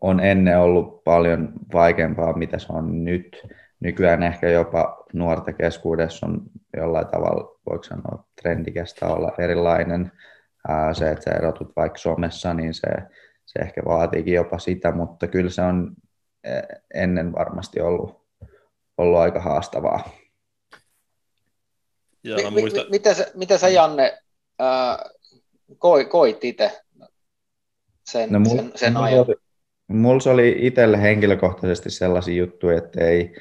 [0.00, 3.46] on ennen ollut paljon vaikeampaa, mitä se on nyt.
[3.80, 6.42] Nykyään ehkä jopa nuorten keskuudessa on
[6.76, 10.12] jollain tavalla, voiko sanoa, trendikästä olla erilainen.
[10.92, 12.88] se, että sä erotut vaikka somessa, niin se,
[13.46, 15.92] se ehkä vaatiikin jopa sitä, mutta kyllä se on
[16.94, 18.26] ennen varmasti ollut,
[18.98, 20.08] ollut aika haastavaa.
[22.24, 22.80] Ja mi, muista...
[22.84, 24.18] mi, mitä, sä, mitä sä Janne
[24.58, 24.98] ää,
[25.78, 26.82] koit, koit itse
[28.10, 29.24] sen, no, mul, sen, sen mulla ajan?
[29.28, 29.34] Oli,
[29.88, 33.34] mulla se oli itselle henkilökohtaisesti sellaisia juttuja, että ei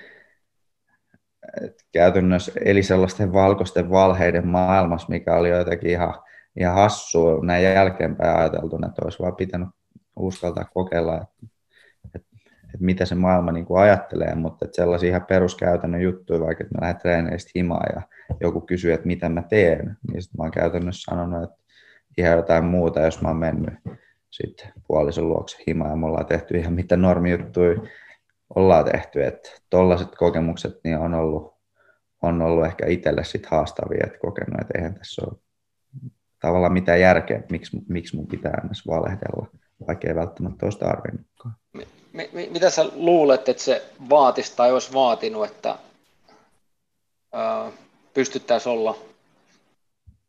[1.63, 6.13] että käytännössä eli sellaisten valkoisten valheiden maailmassa, mikä oli jotenkin ihan,
[6.59, 9.69] ihan hassua näin jälkeenpäin ajateltu, että olisi vaan pitänyt
[10.15, 11.47] uskaltaa kokeilla, että
[12.75, 16.75] että mitä se maailma niin kuin ajattelee, mutta että sellaisia ihan peruskäytännön juttuja, vaikka että
[16.75, 18.01] mä lähden treeneistä himaan ja
[18.41, 21.57] joku kysyy, että mitä mä teen, niin sitten mä oon käytännössä sanonut, että
[22.17, 23.73] ihan jotain muuta, jos mä oon mennyt
[24.29, 27.81] sitten puolison luokse himaan ja me ollaan tehty ihan mitä normijuttuja
[28.55, 31.55] ollaan tehty, että tollaiset kokemukset niin on ollut,
[32.21, 35.37] on ollut ehkä itselle sitten haastavia, että kokenut, että eihän tässä ole
[36.41, 39.47] tavallaan mitään järkeä, miksi, miksi mun pitää edes valehdella,
[39.87, 41.55] vaikka ei välttämättä olisi tarvinnutkaan
[42.33, 45.77] mitä sä luulet, että se vaatisi tai olisi vaatinut, että
[48.13, 48.97] pystyttäisiin olla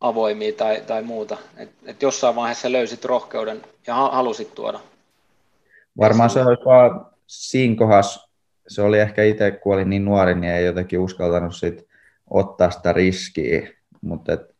[0.01, 1.37] avoimia tai, tai muuta?
[1.57, 4.81] Et, et jossain vaiheessa löysit rohkeuden ja halusit tuoda?
[5.99, 8.29] Varmaan se olisi vaan siinä kohdassa,
[8.68, 11.87] se oli ehkä itse, kun olin niin nuori, niin ei jotenkin uskaltanut sit
[12.31, 13.68] ottaa sitä riskiä,
[14.01, 14.57] mutta et,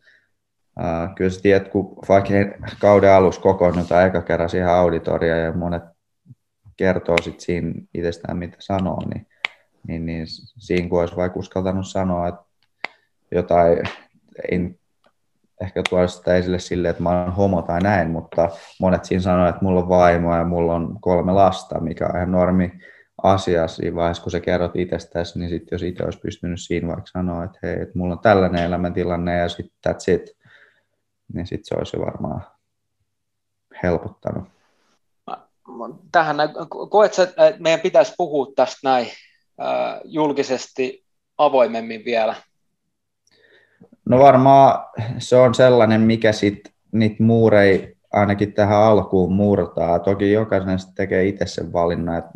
[1.17, 2.33] kyllä sä tiedät, kun vaikka
[2.81, 5.96] kauden alussa kokoonnutaan eka kerran siihen auditoriaan ja monet
[6.77, 9.27] kertoo sit siinä itsestään, mitä sanoo, niin,
[9.89, 10.27] niin, niin
[10.59, 12.43] siinä kun olisi vaikka uskaltanut sanoa, että
[13.31, 13.79] jotain,
[14.51, 14.79] ei
[15.61, 18.49] ehkä tuoda sitä esille silleen, että mä oon homo tai näin, mutta
[18.81, 22.33] monet siinä sanoo, että mulla on vaimo ja mulla on kolme lasta, mikä on ihan
[22.33, 22.73] normi
[23.23, 27.07] asia siinä vaiheessa, kun sä kerrot itsestäsi, niin sitten jos itse olisi pystynyt siinä vaikka
[27.07, 30.37] sanoa, että hei, että mulla on tällainen elämäntilanne ja sitten that's it,
[31.33, 32.43] niin sitten se olisi varmaan
[33.83, 34.56] helpottanut
[36.13, 36.37] tähän,
[36.91, 39.07] koet sä, että meidän pitäisi puhua tästä näin
[39.61, 41.05] äh, julkisesti
[41.39, 42.35] avoimemmin vielä?
[44.05, 44.87] No varmaan
[45.19, 49.99] se on sellainen, mikä sitten niitä muurei ainakin tähän alkuun murtaa.
[49.99, 52.31] Toki jokainen tekee itse sen valinnan, että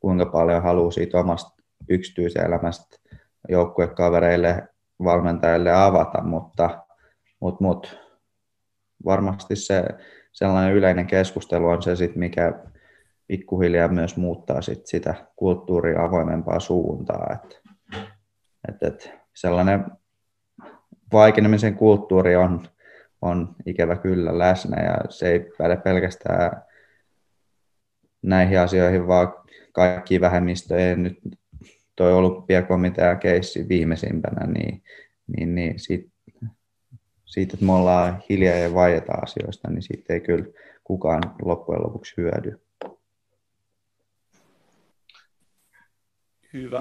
[0.00, 2.96] kuinka paljon haluaa siitä omasta yksityiselämästä
[3.48, 4.68] joukkuekavereille,
[5.04, 6.84] valmentajille avata, mutta,
[7.40, 7.88] mutta, mutta
[9.04, 9.84] varmasti se
[10.32, 12.52] sellainen yleinen keskustelu on se, sit, mikä
[13.26, 17.28] pikkuhiljaa myös muuttaa sit sitä kulttuuria avoimempaa suuntaa.
[17.34, 17.62] Et,
[18.68, 19.84] et, et sellainen
[21.12, 22.68] vaikenemisen kulttuuri on,
[23.22, 26.62] on ikävä kyllä läsnä ja se ei päde pelkästään
[28.22, 29.34] näihin asioihin, vaan
[29.72, 31.18] kaikki vähemmistöjen nyt
[31.96, 34.82] toi olympiakomitea keissi viimeisimpänä, niin,
[35.36, 36.10] niin, niin siitä,
[37.24, 40.46] siitä, että me ollaan hiljaa ja vaieta asioista, niin siitä ei kyllä
[40.84, 42.65] kukaan loppujen lopuksi hyödy.
[46.62, 46.80] Hyvä.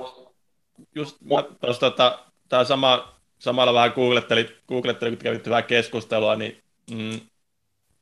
[0.96, 1.18] Just
[1.62, 2.20] tuossa tota,
[2.50, 7.20] tämä sama, samalla vähän googlettelin, googlettelin kun kävit hyvää keskustelua, niin mm,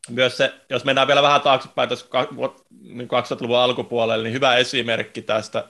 [0.09, 2.55] myös se, jos mennään vielä vähän taaksepäin tässä 2000-luvun
[2.91, 5.67] niin alkupuolelle, niin hyvä esimerkki tästä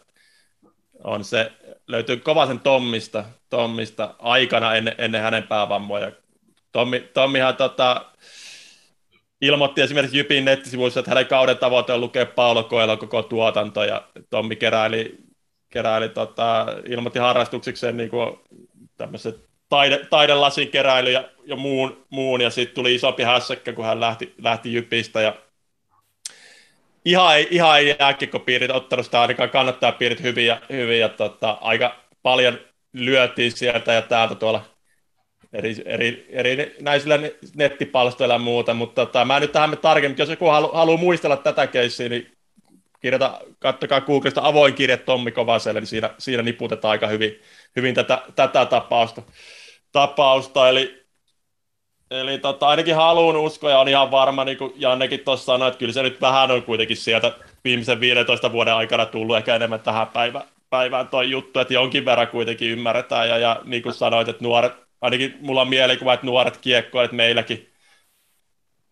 [1.03, 1.51] on se,
[1.87, 6.11] löytyy Kovasen Tommista, Tommista aikana ennen, ennen hänen päävammoja.
[6.71, 8.05] Tommi, Tommihan tota,
[9.41, 14.07] ilmoitti esimerkiksi Jypin nettisivuissa, että hänen kauden tavoite on lukea Paulo Koelon koko tuotanto, ja
[14.29, 15.17] Tommi keräili
[15.73, 18.39] keräili, tota, ilmoitti harrastuksikseen niin kuin
[19.69, 24.33] taide, taidelasin keräily ja, ja muun, muun, ja sitten tuli isompi hässäkkä, kun hän lähti,
[24.37, 25.35] lähti Jypistä, ja
[27.05, 31.57] ihan ei, ihan ei jääkiekkopiirit ottanut sitä ainakaan kannattaa piirit hyvin ja, hyvin ja tota,
[31.61, 32.57] aika paljon
[32.93, 34.65] lyötiin sieltä ja täältä tuolla
[35.53, 37.19] eri, eri, eri näisillä
[37.55, 41.67] nettipalstoilla ja muuta, mutta tota, mä nyt tähän tarkemmin, jos joku halu, haluaa muistella tätä
[41.67, 42.31] keissiä, niin
[43.03, 47.41] kirjata, kattokaa Googlesta avoin kirje Tommi Kovaselle, niin siinä, siinä niputetaan aika hyvin,
[47.75, 49.21] hyvin tätä, tätä tapausta.
[49.91, 50.69] tapausta.
[50.69, 51.05] Eli,
[52.11, 55.77] eli tota, ainakin haluan uskoa ja on ihan varma, niin kuin Jannekin tuossa sanoi, että
[55.77, 57.31] kyllä se nyt vähän on kuitenkin sieltä
[57.63, 62.27] viimeisen 15 vuoden aikana tullut ehkä enemmän tähän päivään, päivään toi juttu, että jonkin verran
[62.27, 66.57] kuitenkin ymmärretään ja, ja niin kuin sanoit, että nuoret, ainakin mulla on mielikuva, että nuoret
[66.57, 67.72] kiekkoilijat meilläkin,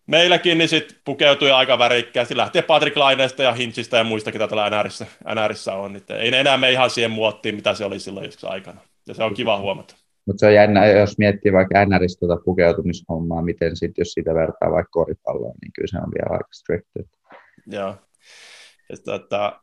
[0.07, 4.81] meilläkin niin sit pukeutui aika värikkäästi, lähtien Patrick Laineesta ja Hinchistä ja muista, ketä täällä
[4.81, 5.93] NRissä, NRissä on.
[5.93, 8.81] Niin ei ne enää me ihan siihen muottiin, mitä se oli silloin joskus aikana.
[9.07, 9.95] Ja se on kiva huomata.
[10.25, 14.71] Mutta se on jännä, jos miettii vaikka NRistä tuota pukeutumishommaa, miten sitten, jos sitä vertaa
[14.71, 16.87] vaikka koripalloon, niin kyllä se on vielä aika strict.
[17.67, 17.95] Joo.
[18.89, 19.61] Ja tota,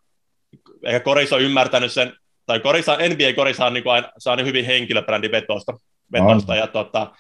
[0.85, 2.13] ehkä Koris on ymmärtänyt sen,
[2.47, 5.79] tai Korissa, NBA Korissa on niin kuin aina, saanut hyvin henkilöbrändi vetosta,
[6.13, 7.13] vetosta ja tota,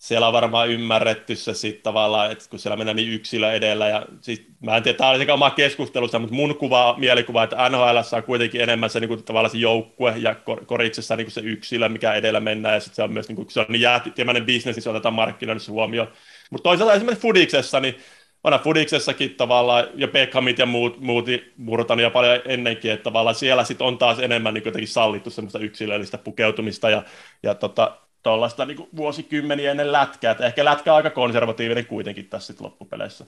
[0.00, 4.06] siellä on varmaan ymmärretty se sitten tavallaan, että kun siellä mennään niin yksilö edellä, ja
[4.20, 8.22] siis, mä en tiedä, tämä oli oma keskustelussa, mutta mun kuva, mielikuva, että NHL on
[8.22, 10.34] kuitenkin enemmän se, niin kuin, tavallaan se joukkue, ja
[10.66, 13.50] Koritsessa niin kuin se yksilö, mikä edellä mennään, ja sitten se on myös, niin kuin,
[13.50, 16.12] se on niin jäätimäinen bisnes, niin se otetaan markkinoinnissa huomioon.
[16.50, 17.96] Mutta toisaalta esimerkiksi Fudiksessa, niin
[18.44, 21.26] aina Fudiksessakin tavallaan, ja Beckhamit ja muut, muut
[21.56, 26.18] murtanut ja paljon ennenkin, että tavallaan siellä sitten on taas enemmän niin sallittu semmoista yksilöllistä
[26.18, 27.02] pukeutumista, ja,
[27.42, 30.32] ja tota, tuollaista niin vuosikymmeniä ennen lätkää.
[30.32, 33.26] Että ehkä lätkä on aika konservatiivinen kuitenkin tässä sit loppupeleissä.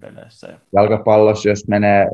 [0.00, 0.58] Peleissä.
[0.72, 2.06] Jalkapallossa, jos menee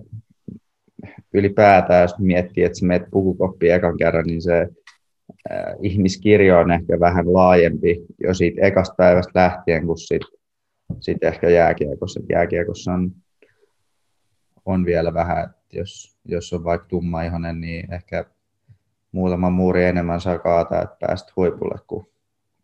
[1.34, 4.68] ylipäätään, jos miettii, että sä menet pukukoppiin ekan kerran, niin se
[5.50, 10.38] äh, ihmiskirjo on ehkä vähän laajempi jo siitä ekasta päivästä lähtien, kuin sitten
[11.00, 12.20] sit ehkä jääkiekossa.
[12.30, 13.10] Jääkiekossa on,
[14.64, 18.24] on vielä vähän, että jos, jos on vaikka tumma ihonen, niin ehkä
[19.12, 22.06] muutama muuri enemmän saa kaataa, että päästä huipulle kuin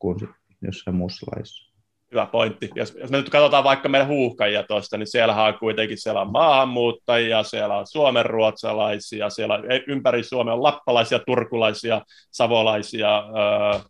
[0.02, 0.28] kuin
[0.62, 1.72] jossain muussa lajissa.
[2.12, 2.70] Hyvä pointti.
[2.74, 6.32] Jos, jos me nyt katsotaan vaikka meidän huuhkajia tuosta, niin siellä on kuitenkin siellä on
[6.32, 12.00] maahanmuuttajia, siellä on suomenruotsalaisia, siellä on, ympäri Suomea on lappalaisia, turkulaisia,
[12.30, 13.80] savolaisia, öö,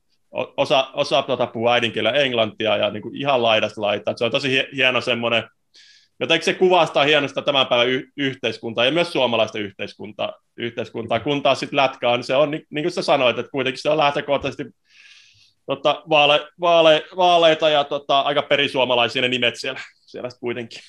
[0.56, 4.16] osa, osa tuota puhuu äidinkielellä englantia ja niin kuin ihan laidasta laittaa.
[4.16, 5.42] Se on tosi hieno semmoinen,
[6.20, 11.20] jotenkin se kuvastaa hienosti tämän päivän y- yhteiskuntaa ja myös suomalaista yhteiskuntaa, yhteiskuntaa.
[11.20, 13.82] kun taas sitten lätkä on, niin se on niin, niin kuin sä sanoit, että kuitenkin
[13.82, 14.64] se on lähtökohtaisesti
[15.66, 20.80] tota, vaale, vaale, vaaleita ja tota, aika perisuomalaisia ne nimet siellä, siellä kuitenkin.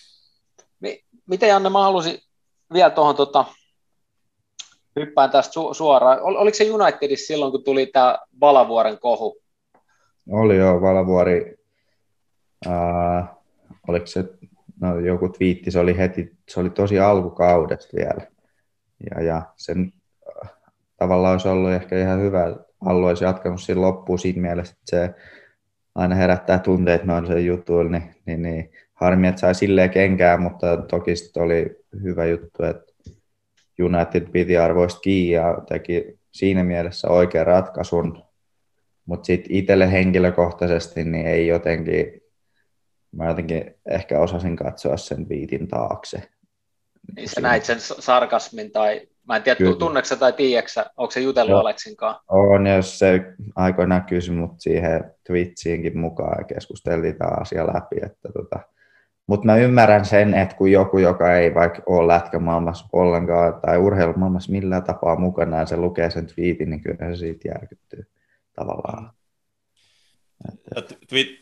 [1.28, 2.20] Miten Janne, mä halusin
[2.74, 3.46] vielä tuohon tota,
[4.96, 6.22] hyppään tästä su- suoraan.
[6.22, 9.42] Ol, oliko se Unitedissa silloin, kun tuli tämä Valavuoren kohu?
[10.30, 11.56] Oli joo, Valavuori.
[12.68, 13.26] Uh,
[13.88, 14.24] oliko se,
[14.82, 18.28] no joku twiitti, se oli heti, se oli tosi alkukaudesta vielä.
[19.12, 19.94] Ja, ja sen
[20.28, 20.50] uh,
[20.98, 22.56] tavallaan olisi ollut ehkä ihan hyvä
[22.86, 25.14] Allu olisi jatkanut siinä loppuun siinä mielessä, että se
[25.96, 30.78] aina herättää tunteet noin se juttu, niin, niin, niin harmi, että sai silleen kenkää, mutta
[30.78, 32.94] toki sitten oli hyvä juttu, että
[33.82, 38.24] United piti arvoista kiinni ja teki siinä mielessä oikean ratkaisun,
[39.06, 42.22] mutta sitten itselle henkilökohtaisesti niin ei jotenkin,
[43.12, 46.30] mä jotenkin ehkä osasin katsoa sen viitin taakse.
[47.16, 49.76] Niin sä näit sen sarkasmin tai Mä en tiedä, Kyllä.
[49.76, 52.24] tunneeko tai tiedätkö onko se jutellut no, Aleksin kanssa?
[52.28, 53.22] On, jos se
[53.56, 57.96] aikoinaan kysyi mut siihen Twitchiinkin mukaan ja keskusteltiin tämä asia läpi.
[58.06, 58.60] Että tota,
[59.28, 64.52] mutta mä ymmärrän sen, että kun joku, joka ei vaikka ole lätkämaailmassa ollenkaan tai urheilumaailmassa
[64.52, 68.06] millään tapaa mukana ja se lukee sen twiitin, niin kyllä se siitä järkyttyy
[68.56, 69.12] tavallaan.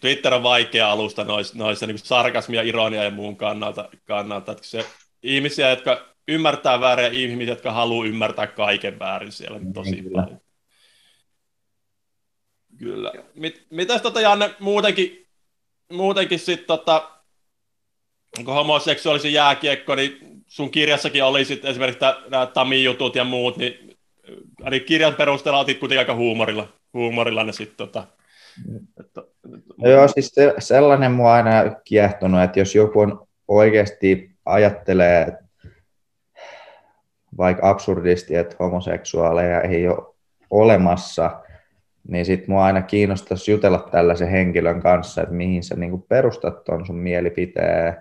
[0.01, 3.89] Twitter on vaikea alusta noissa, noissa niin sarkasmia, ironia ja muun kannalta.
[4.05, 4.51] kannalta.
[4.51, 4.85] Että se
[5.23, 5.97] ihmisiä, jotka
[6.27, 10.21] ymmärtää väärin ja ihmisiä, jotka haluaa ymmärtää kaiken väärin siellä niin tosi Kyllä.
[10.21, 10.41] paljon.
[12.77, 13.11] Kyllä.
[13.35, 15.27] Mit, mitäs tota Janne muutenkin,
[15.91, 17.09] muutenkin sitten tota,
[18.37, 20.17] onko homoseksuaalisen jääkiekko, niin
[20.47, 23.97] sun kirjassakin oli sit esimerkiksi nämä Tami-jutut ja muut, niin
[24.65, 28.07] eli kirjan perusteella otit kuitenkin aika huumorilla, huumorilla ne sitten tota,
[28.99, 29.21] että,
[29.77, 35.37] no joo, siis se, sellainen mua aina kiehtonut, että jos joku on oikeasti ajattelee
[37.41, 40.15] vaikka absurdisti, että homoseksuaaleja ei ole
[40.49, 41.41] olemassa,
[42.07, 46.85] niin sitten mua aina kiinnostaisi jutella tällaisen henkilön kanssa, että mihin sä niinku perustat on
[46.85, 47.97] sun mielipiteen.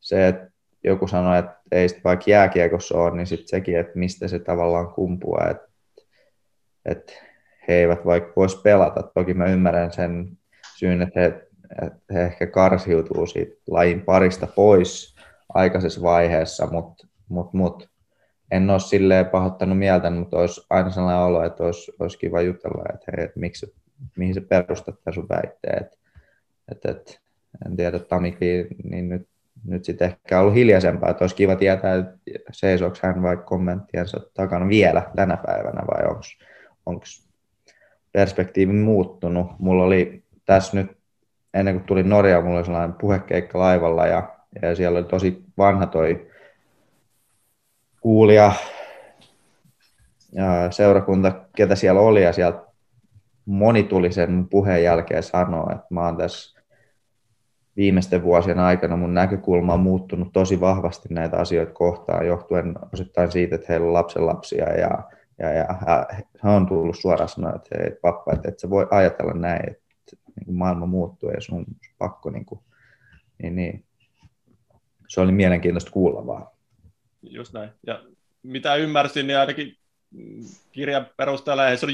[0.00, 0.50] Se, että
[0.84, 4.88] joku sanoo, että ei sitten vaikka jääkiekossa ole, niin sitten sekin, että mistä se tavallaan
[4.88, 5.68] kumpuaa, että,
[6.84, 7.12] että
[7.68, 9.02] he eivät vaikka voisi pelata.
[9.02, 10.38] Toki mä ymmärrän sen
[10.76, 11.26] syyn, että he,
[11.86, 15.16] että he ehkä karsiutuu siitä lajin parista pois
[15.54, 17.88] aikaisessa vaiheessa, mutta mut, mut.
[18.50, 22.84] En ole silleen pahoittanut mieltä, mutta olisi aina sellainen olo, että olisi, olisi kiva jutella,
[22.94, 23.74] että hei, että miksi,
[24.16, 25.84] mihin se perustat tämän sun väitteen.
[25.84, 25.96] Että,
[26.72, 27.12] että, että,
[27.66, 29.28] en tiedä, Tamiki, niin nyt,
[29.64, 34.68] nyt sitten ehkä ollut hiljaisempaa, että olisi kiva tietää, että seisoako hän vaikka kommenttiensa takana
[34.68, 36.10] vielä tänä päivänä vai
[36.86, 37.02] onko
[38.12, 39.46] perspektiivi muuttunut.
[39.58, 40.96] Mulla oli tässä nyt,
[41.54, 45.86] ennen kuin tuli Norjaan, mulla oli sellainen puhekeikka laivalla ja, ja siellä oli tosi vanha
[45.86, 46.30] toi
[48.00, 48.52] kuulija
[50.32, 52.68] ja seurakunta, ketä siellä oli ja sieltä
[53.46, 56.60] moni tuli sen puheen jälkeen sanoa, että mä oon tässä
[57.76, 63.54] viimeisten vuosien aikana mun näkökulma on muuttunut tosi vahvasti näitä asioita kohtaan, johtuen osittain siitä,
[63.54, 65.02] että heillä on lapsenlapsia ja,
[65.38, 65.66] ja, ja
[66.42, 69.82] hän on tullut suoraan sanoa, että hei pappa, että, että sä voi ajatella näin, että
[70.46, 71.66] niin maailma muuttuu ja sun
[71.98, 72.60] pakko, niin, kuin,
[73.42, 73.84] niin, niin.
[75.08, 76.46] se oli mielenkiintoista kuulla vaan.
[77.22, 77.70] Just näin.
[77.86, 78.02] Ja
[78.42, 79.76] mitä ymmärsin, niin ainakin
[80.72, 81.92] kirjan perusteella ei se se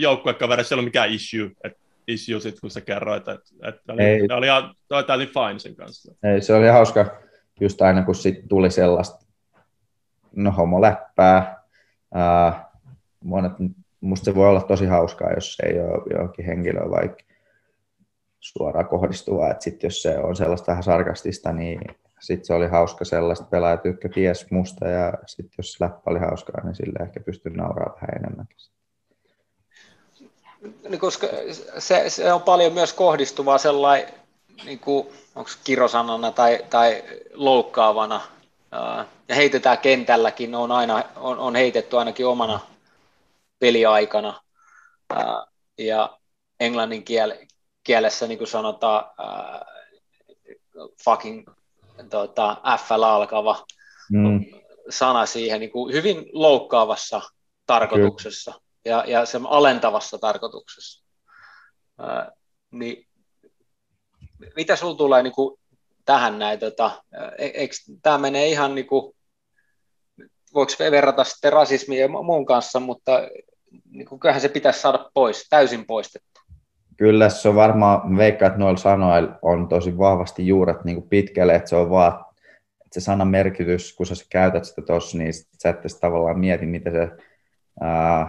[0.75, 1.51] ei ollut mikään issue.
[1.65, 4.29] Et issue sit, kun sä kerroit, että et oli, ei.
[4.37, 6.15] oli ihan totally fine sen kanssa.
[6.23, 7.21] Ei, se oli hauska
[7.61, 9.27] just aina, kun sit tuli sellaista
[10.37, 11.63] no homoläppää.
[12.15, 12.71] Ää,
[13.25, 13.53] monet,
[14.01, 17.25] musta se voi olla tosi hauskaa, jos se ei ole johonkin henkilöön vaikka
[18.41, 21.81] suoraan kohdistuvaa, että sit jos se on sellaista vähän sarkastista, niin
[22.27, 26.65] sitten se oli hauska sellaista pelaajat, jotka ties musta ja sitten jos läppä oli hauskaa,
[26.65, 28.57] niin sille ehkä pystyi nauraa vähän enemmänkin.
[30.89, 31.27] Niin koska
[31.79, 34.15] se, se, on paljon myös kohdistuvaa sellainen,
[34.65, 38.21] niin kuin, onko kirosanana tai, tai loukkaavana,
[39.29, 42.61] ja heitetään kentälläkin, on, aina, on, on heitetty ainakin omana
[43.59, 44.41] peliaikana,
[45.79, 46.19] ja
[46.61, 47.33] englannin kiel,
[47.85, 49.05] kielessä niin kuin sanotaan
[51.05, 51.49] fucking
[52.11, 53.65] tota, FL alkava
[54.13, 54.45] mm.
[54.91, 57.21] sana siihen niin kuin hyvin loukkaavassa
[57.67, 58.65] tarkoituksessa Kyllä.
[58.85, 61.05] ja, ja se alentavassa tarkoituksessa.
[61.99, 62.33] Ää,
[62.71, 63.07] niin,
[64.57, 65.61] mitä sinulla tulee niin kuin
[66.05, 66.59] tähän näin?
[66.59, 67.03] Tota,
[67.39, 67.67] e,
[68.03, 69.17] tämä menee ihan niin kuin,
[70.55, 73.13] voiko verrata sitten rasismia ja muun kanssa, mutta
[73.91, 76.34] niin kuin, kyllähän se pitäisi saada pois, täysin poistettu.
[76.97, 81.55] Kyllä se on varmaan, veikkaa, että noilla sanoilla on tosi vahvasti juuret niin kuin pitkälle,
[81.55, 82.25] että se on vaan,
[82.85, 86.91] että se sanan merkitys, kun sä käytät sitä tuossa, niin sä et tavallaan mieti, mitä
[86.91, 87.11] se
[87.81, 88.29] ää,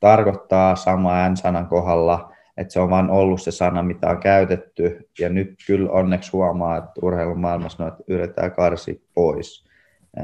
[0.00, 5.28] tarkoittaa sama N-sanan kohdalla, että se on vaan ollut se sana, mitä on käytetty, ja
[5.28, 9.64] nyt kyllä onneksi huomaa, että urheilun maailmassa noita yritetään karsia pois.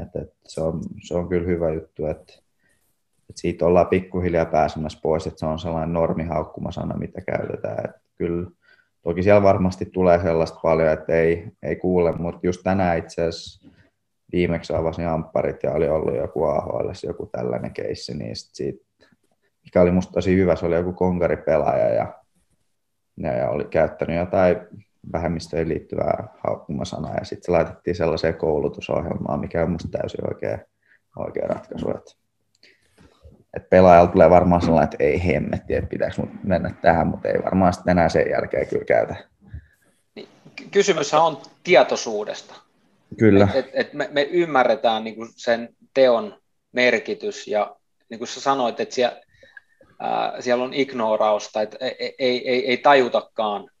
[0.01, 2.33] Että, että se, on, se on kyllä hyvä juttu, että
[3.29, 7.85] että siitä ollaan pikkuhiljaa pääsemässä pois, että se on sellainen normihaukkumasana, mitä käytetään.
[7.85, 8.51] Että kyllä,
[9.03, 13.69] toki siellä varmasti tulee sellaista paljon, että ei, ei kuule, mutta just tänään itse asiassa
[14.31, 18.85] viimeksi avasin ampparit ja oli ollut joku AHL, joku tällainen keissi, niin sit siitä,
[19.63, 22.13] mikä oli musta tosi hyvä, se oli joku konkaripelaaja ja,
[23.17, 24.57] ja, ja oli käyttänyt jotain
[25.11, 30.59] vähemmistöön liittyvää haukkumasanaa ja sitten se laitettiin sellaiseen koulutusohjelmaan, mikä on musta täysin oikea,
[31.17, 31.89] oikea ratkaisu.
[31.89, 32.11] Että
[33.57, 37.73] et pelaajalla tulee varmaan sellainen, että ei hemmetti, että pitäisi mennä tähän, mutta ei varmaan
[37.73, 39.15] sitten enää sen jälkeen kyllä käytä.
[40.15, 40.27] Niin,
[40.71, 42.55] kysymyshän on tietoisuudesta.
[43.17, 43.47] Kyllä.
[43.53, 46.41] Et, et, et me, me ymmärretään niinku sen teon
[46.71, 47.75] merkitys ja
[48.09, 49.21] niin kuin sä sanoit, että siellä,
[49.99, 53.71] ää, siellä on ignorausta, että ei, ei, ei, ei tajutakaan,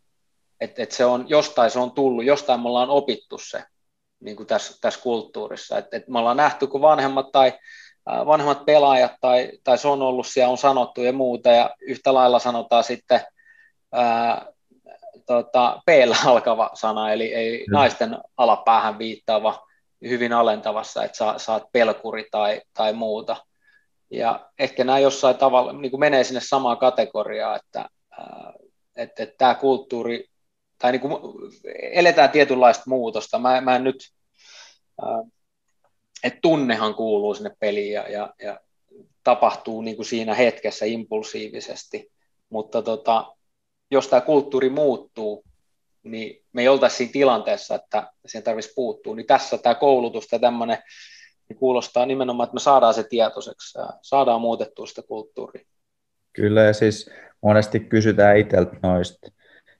[0.61, 3.63] että, että se on, jostain se on tullut, jostain me ollaan opittu se
[4.19, 5.77] niin kuin tässä, tässä kulttuurissa.
[5.77, 7.53] Että, että me ollaan nähty, kun vanhemmat tai
[8.25, 12.39] vanhemmat pelaajat tai, tai se on ollut siellä, on sanottu ja muuta, ja yhtä lailla
[12.39, 13.21] sanotaan sitten
[13.91, 14.45] ää,
[15.25, 15.89] tota, p
[16.25, 17.73] alkava sana, eli ei mm.
[17.73, 19.67] naisten alapäähän viittaava
[20.01, 23.35] hyvin alentavassa, että sä, sä oot pelkuri tai, tai muuta.
[24.11, 27.89] Ja ehkä nämä jossain tavalla niin kuin menee sinne samaan kategoriaan, että,
[28.95, 30.25] että, että tämä kulttuuri,
[30.81, 31.13] tai niin kuin
[31.91, 33.39] eletään tietynlaista muutosta.
[33.39, 33.97] Mä, mä en nyt,
[36.23, 38.59] että tunnehan kuuluu sinne peliin ja, ja, ja
[39.23, 42.11] tapahtuu niin kuin siinä hetkessä impulsiivisesti,
[42.49, 43.35] mutta tota,
[43.91, 45.43] jos tämä kulttuuri muuttuu,
[46.03, 50.39] niin me ei oltaisi siinä tilanteessa, että siihen tarvitsisi puuttua, niin tässä tämä koulutus ja
[50.39, 50.77] tämmöinen
[51.49, 55.65] niin kuulostaa nimenomaan, että me saadaan se tietoiseksi ja saadaan muutettua sitä kulttuuria.
[56.33, 57.09] Kyllä, ja siis
[57.41, 59.31] monesti kysytään itseltä noista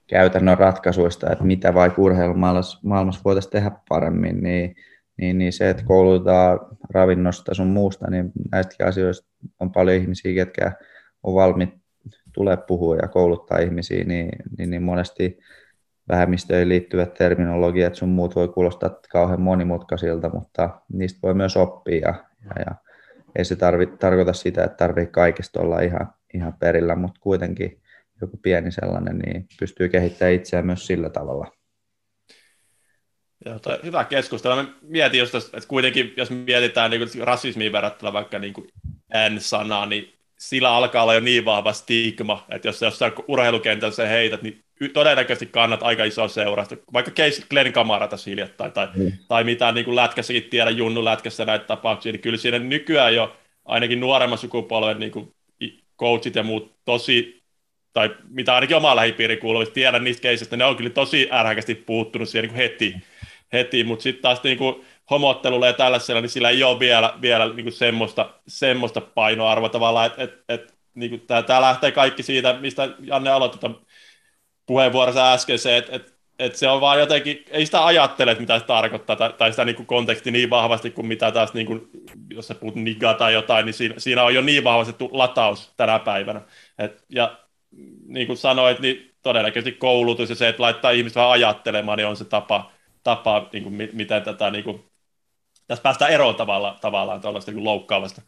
[0.08, 4.76] käytännön ratkaisuista, että mitä vaikka urheilumaailmassa voitaisiin tehdä paremmin, niin
[5.20, 6.60] niin, niin se, että koulutetaan
[6.90, 10.72] ravinnosta sun muusta, niin näistäkin asioista on paljon ihmisiä, ketkä
[11.24, 11.70] on valmiit
[12.34, 15.40] tulee puhua ja kouluttaa ihmisiä, niin, niin, niin monesti
[16.10, 22.14] vähemmistöihin liittyvät terminologiat sun muut voi kuulostaa kauhean monimutkaisilta, mutta niistä voi myös oppia ja,
[22.46, 22.76] Ja, ja
[23.36, 27.82] ei se tarvi, tarkoita sitä, että tarvii kaikista olla ihan, ihan perillä, mutta kuitenkin
[28.22, 31.59] joku pieni sellainen, niin pystyy kehittämään itseään myös sillä tavalla.
[33.46, 34.56] Joo, toi, hyvä keskustelu.
[34.56, 38.54] Mä mietin just, että kuitenkin, jos mietitään niin rasismiin verrattuna vaikka niin
[39.30, 44.42] N-sanaa, niin sillä alkaa olla jo niin vahva stigma, että jos jossain urheilukentällä se heität,
[44.42, 44.64] niin
[44.94, 46.76] todennäköisesti kannat aika iso seurasta.
[46.94, 49.12] Vaikka case Glenn Kamara tässä hiljattain, tai, mm.
[49.28, 53.36] tai mitä niin kuin lätkässäkin tiedä, Junnu lätkässä näitä tapauksia, niin kyllä siinä nykyään jo
[53.66, 55.34] ainakin nuoremman sukupolven niin kuin
[56.00, 57.44] coachit ja muut tosi,
[57.94, 62.30] tai mitä ainakin oma lähipiiri kuuluu, tiedän niistä keisistä, ne on kyllä tosi ärhäkästi puuttunut
[62.30, 62.96] siihen niin kuin heti,
[63.54, 67.54] heti mutta sitten taas niin kuin homottelulla ja tällaisella, niin sillä ei ole vielä, vielä
[67.54, 72.90] niin kuin semmoista, semmoista painoarvoa tavallaan, että et, et, niin tämä lähtee kaikki siitä, mistä
[73.00, 73.68] Janne aloitti
[74.66, 78.66] puheenvuorossa äsken se, että et, et se on vaan jotenkin, ei sitä ajattele, mitä se
[78.66, 81.90] tarkoittaa, tai, tai sitä niin konteksti niin vahvasti kuin mitä taas, niin kuin,
[82.30, 86.00] jos sä puhut niga tai jotain, niin siinä, siinä on jo niin vahvasti lataus tänä
[86.00, 86.42] päivänä.
[86.78, 87.40] Et, ja
[88.08, 92.16] niin kuin sanoit, niin todennäköisesti koulutus ja se, että laittaa ihmiset vähän ajattelemaan, niin on
[92.16, 92.72] se tapa,
[93.04, 94.84] tapa niin kuin, miten tätä, niin kuin,
[95.68, 98.22] tässä päästään eroon tavalla, tavallaan tuollaista niin loukkaavasta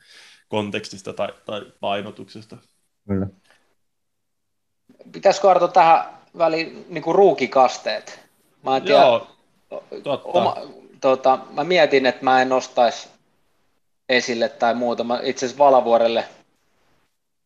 [0.47, 2.57] kontekstista tai, tai painotuksesta.
[3.07, 3.27] Kyllä.
[5.11, 6.03] Pitäisikö Arto tähän
[6.37, 8.19] väli niin kuin ruukikasteet.
[8.63, 9.27] Mä en tiedä, Joo,
[10.03, 10.29] totta.
[10.29, 10.55] Oma,
[11.01, 13.09] tota, mä mietin, että mä en nostaisi
[14.09, 15.03] esille tai muuta.
[15.03, 16.25] Mä itse asiassa Valavuorelle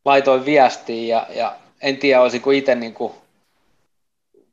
[0.06, 3.14] laitoin viestiä ja, ja en tiedä, olisiko itse niin kuin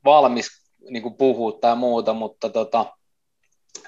[0.05, 2.85] valmis niin kuin puhua tai muuta, mutta tota,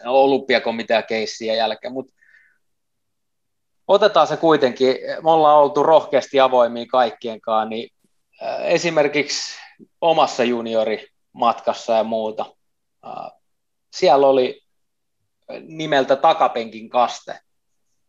[0.06, 2.14] olympiakomitea keissiä jälkeen, mutta
[3.88, 7.90] otetaan se kuitenkin, me ollaan oltu rohkeasti avoimia kaikkienkaan, niin
[8.64, 9.60] esimerkiksi
[10.02, 12.46] omassa juniorimatkassa ja muuta.
[13.96, 14.62] Siellä oli
[15.62, 17.40] nimeltä takapenkin kaste.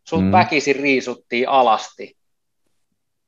[0.09, 0.33] Sut mm.
[0.33, 2.17] väkisin riisuttiin alasti.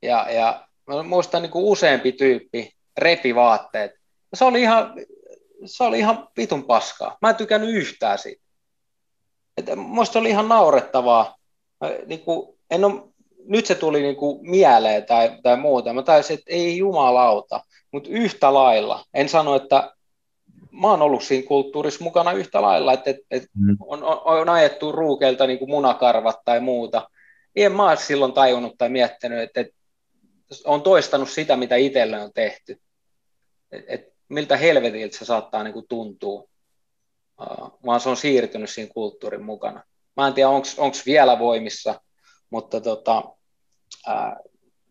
[0.01, 3.91] Ja, ja mä muistan niin kuin useampi tyyppi repi vaatteet.
[4.33, 4.93] Se oli ihan,
[5.65, 7.17] se oli ihan vitun paskaa.
[7.21, 8.41] Mä en tykännyt yhtään siitä.
[9.57, 11.35] Et musta oli ihan naurettavaa.
[12.05, 13.01] niin kuin, en ole
[13.45, 15.93] nyt se tuli niin kuin mieleen tai, tai muuta.
[15.93, 19.05] Mä taisin, että ei jumalauta, mutta yhtä lailla.
[19.13, 19.93] En sano, että
[20.71, 23.77] mä oon ollut siinä kulttuurissa mukana yhtä lailla, että, että, että mm.
[23.79, 27.09] on, on, on ajettu ruukeilta niin kuin munakarvat tai muuta.
[27.55, 29.75] En mä ole silloin tajunnut tai miettinyt, että, että
[30.65, 32.81] on toistanut sitä, mitä itselle on tehty.
[33.71, 36.43] Et, et miltä helvetiltä se saattaa niin kuin tuntua,
[37.41, 39.83] uh, vaan se on siirtynyt siinä kulttuurin mukana.
[40.17, 42.01] Mä en tiedä, onko vielä voimissa,
[42.49, 43.23] mutta tota,
[44.07, 44.37] ää,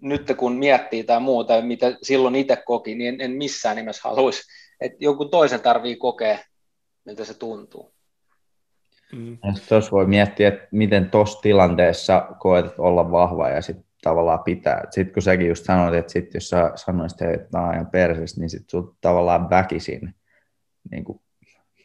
[0.03, 4.43] nyt kun miettii tai muuta, mitä silloin itse koki, niin en, en missään nimessä haluaisi,
[4.81, 6.39] että joku toisen tarvii kokea,
[7.05, 7.93] miltä se tuntuu.
[9.13, 9.39] Mm.
[9.69, 14.85] Tuossa voi miettiä, että miten tuossa tilanteessa koet olla vahva ja sitten tavallaan pitää.
[14.91, 18.39] Sitten kun säkin just sanoit, että sit jos sä sanoisit, että tämä on ihan persis,
[18.39, 20.15] niin sitten sun tavallaan väkisin
[20.91, 21.21] niin kuin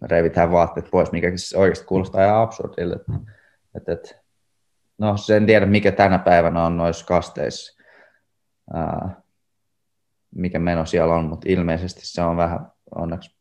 [0.02, 2.96] revitään vaatteet pois, mikä siis oikeasti kuulostaa ihan absurdille.
[2.96, 3.12] Että,
[3.76, 4.24] että, että
[4.98, 7.84] No sen tiedä, mikä tänä päivänä on noissa kasteissa,
[8.74, 9.22] ää,
[10.36, 13.38] mikä meno siellä on, mutta ilmeisesti se on vähän onneksi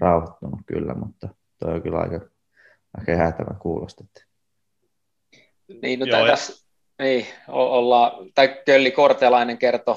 [0.00, 1.28] rauhoittunut kyllä, mutta
[1.58, 2.20] toi on kyllä aika,
[2.98, 4.04] aika häätävä kuulosta.
[5.82, 6.65] Niin, no Joo, tässä,
[6.98, 9.96] niin, olla, tai Kölli Kortelainen kertoi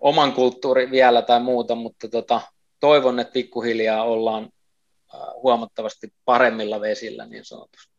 [0.00, 2.40] oman kulttuurin vielä tai muuta, mutta tota,
[2.80, 4.48] toivon, että pikkuhiljaa ollaan
[5.42, 7.98] huomattavasti paremmilla vesillä niin sanotusti.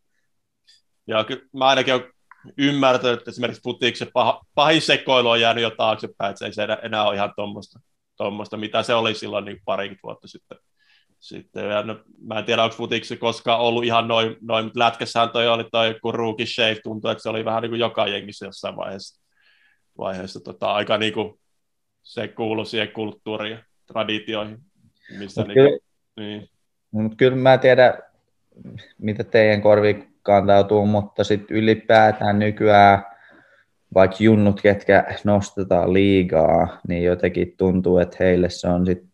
[1.07, 2.13] Ja kyllä mä ainakin olen
[2.57, 7.03] ymmärtänyt, että esimerkiksi putiiksen pah- pahin sekoilu on jäänyt jo taaksepäin, että se ei enää
[7.03, 7.79] ole ihan tuommoista,
[8.17, 10.57] tuommoista mitä se oli silloin niin parikymmentä vuotta sitten.
[11.19, 15.29] Sitten ja no, mä en tiedä, onko futiksi koskaan ollut ihan noin, noin mutta lätkässähän
[15.29, 18.45] toi oli toi, kun rookie shave tuntui, että se oli vähän niin kuin joka jengissä
[18.45, 19.21] jossain vaiheessa,
[19.97, 21.39] vaiheessa tota, aika niin kuin
[22.03, 24.57] se kuului siihen kulttuuriin ja traditioihin.
[25.17, 25.77] Missä niin, kyllä,
[26.17, 26.49] niin.
[26.91, 27.93] Mutta kyllä mä tiedän,
[28.97, 33.03] mitä teidän korviin kantautuu, mutta sitten ylipäätään nykyään
[33.93, 39.11] vaikka junnut, ketkä nostetaan liigaa, niin jotenkin tuntuu, että heille se on sitten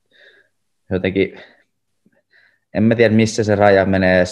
[0.89, 1.39] jotenkin,
[2.76, 4.23] en mä tiedä missä se raja menee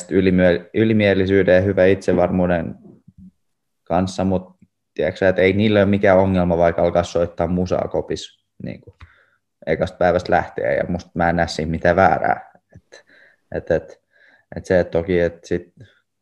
[0.74, 2.76] ylimielisyyden ja hyvän itsevarmuuden
[3.84, 8.82] kanssa, mutta tiedätkö, että ei niillä ole mikään ongelma vaikka alkaa soittaa musaa kopis niin
[8.82, 8.96] kuin
[9.66, 12.52] ekasta päivästä lähtien ja musta mä en näe siinä mitään väärää.
[12.76, 13.06] Et,
[13.56, 14.02] et, et,
[14.56, 15.74] et se että toki, että sit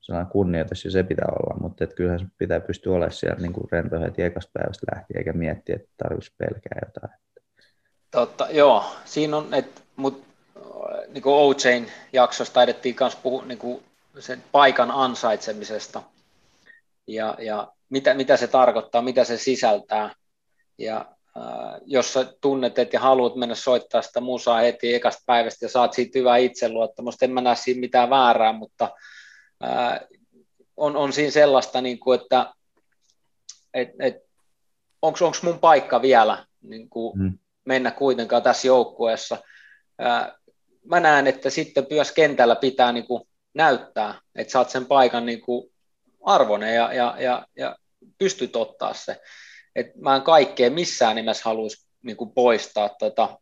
[0.01, 3.53] sellainen kunnioitus ja se pitää olla, mutta et kyllähän se pitää pystyä olemaan siellä niin
[3.53, 7.19] kuin rento heti ekasta päivästä lähtien, eikä miettiä, että tarvitsisi pelkää jotain.
[8.11, 8.86] Totta, joo.
[9.05, 10.30] Siinä on, että mut,
[11.07, 13.84] niin kuin OJn jaksossa taidettiin myös puhua niin kuin
[14.19, 16.01] sen paikan ansaitsemisesta.
[17.07, 20.15] ja, ja mitä, mitä se tarkoittaa, mitä se sisältää.
[20.77, 21.05] Ja
[21.38, 25.93] äh, jos sä tunnet, että haluat mennä soittaa sitä musaa heti ekasta päivästä ja saat
[25.93, 28.89] siitä hyvää itseluottamusta, en mä näe siinä mitään väärää, mutta
[29.63, 29.99] äh,
[30.77, 32.53] on, on siinä sellaista, niin kuin, että
[33.73, 34.15] et, et,
[35.01, 37.38] onko mun paikka vielä niin kuin hmm.
[37.65, 39.38] mennä kuitenkaan tässä joukkueessa.
[40.01, 40.32] Äh,
[40.86, 43.23] mä näen, että sitten myös kentällä pitää niin kuin
[43.53, 45.71] näyttää, että saat sen paikan niin kuin
[46.25, 47.75] arvoinen ja, ja, ja, ja
[48.17, 49.21] pystyt ottaa se.
[49.75, 53.39] Et mä en kaikkea missään nimessä haluaisi niin kuin poistaa, tota,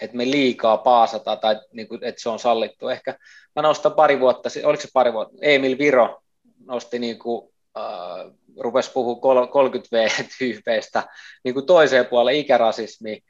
[0.00, 2.88] että me liikaa paasata tai niin kuin, että se on sallittu.
[2.88, 3.18] Ehkä
[3.56, 6.22] mä nostan pari vuotta, oliko se pari vuotta, Emil Viro
[6.66, 11.02] nosti niin kuin, äh, rupesi puhua 30V-tyypeistä
[11.44, 13.20] niin toiseen puolelle ikärasismi.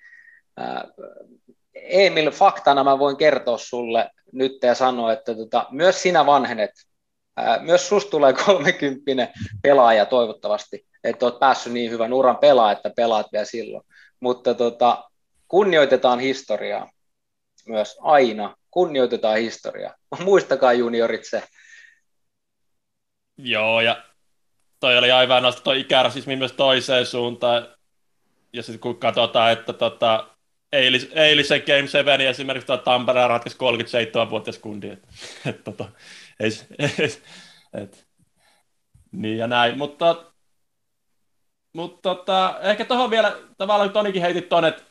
[0.61, 0.83] Äh,
[1.75, 6.71] Emil, faktana mä voin kertoa sulle nyt ja sanoa, että tota, myös sinä vanhenet.
[7.41, 9.29] Äh, myös susta tulee 30
[9.63, 13.85] pelaaja toivottavasti, että olet päässyt niin hyvän uran pelaa, että pelaat vielä silloin.
[14.21, 15.05] Mutta tota,
[15.49, 16.91] kunnioitetaan historiaa
[17.69, 18.57] myös aina.
[18.71, 19.95] Kunnioitetaan historiaa.
[20.25, 21.43] Muistakaa juniorit se.
[23.37, 24.05] Joo, ja
[24.81, 27.69] toi oli aivan nostaa toi ikärasismi myös toiseen suuntaan.
[28.53, 30.32] Ja sitten kun katsotaan, että tota,
[30.73, 34.89] eilis, eilisen Game 7 esimerkiksi tuo Tampere ratkaisi 37-vuotias kundi.
[34.91, 35.09] Et,
[35.47, 35.89] et, tota,
[36.41, 36.51] ei,
[36.99, 37.23] et,
[37.75, 38.07] et,
[39.13, 40.25] niin ja näin, mutta,
[41.73, 44.83] mutta tota, ehkä tuohon vielä tavallaan Tonikin heitit tuonne, että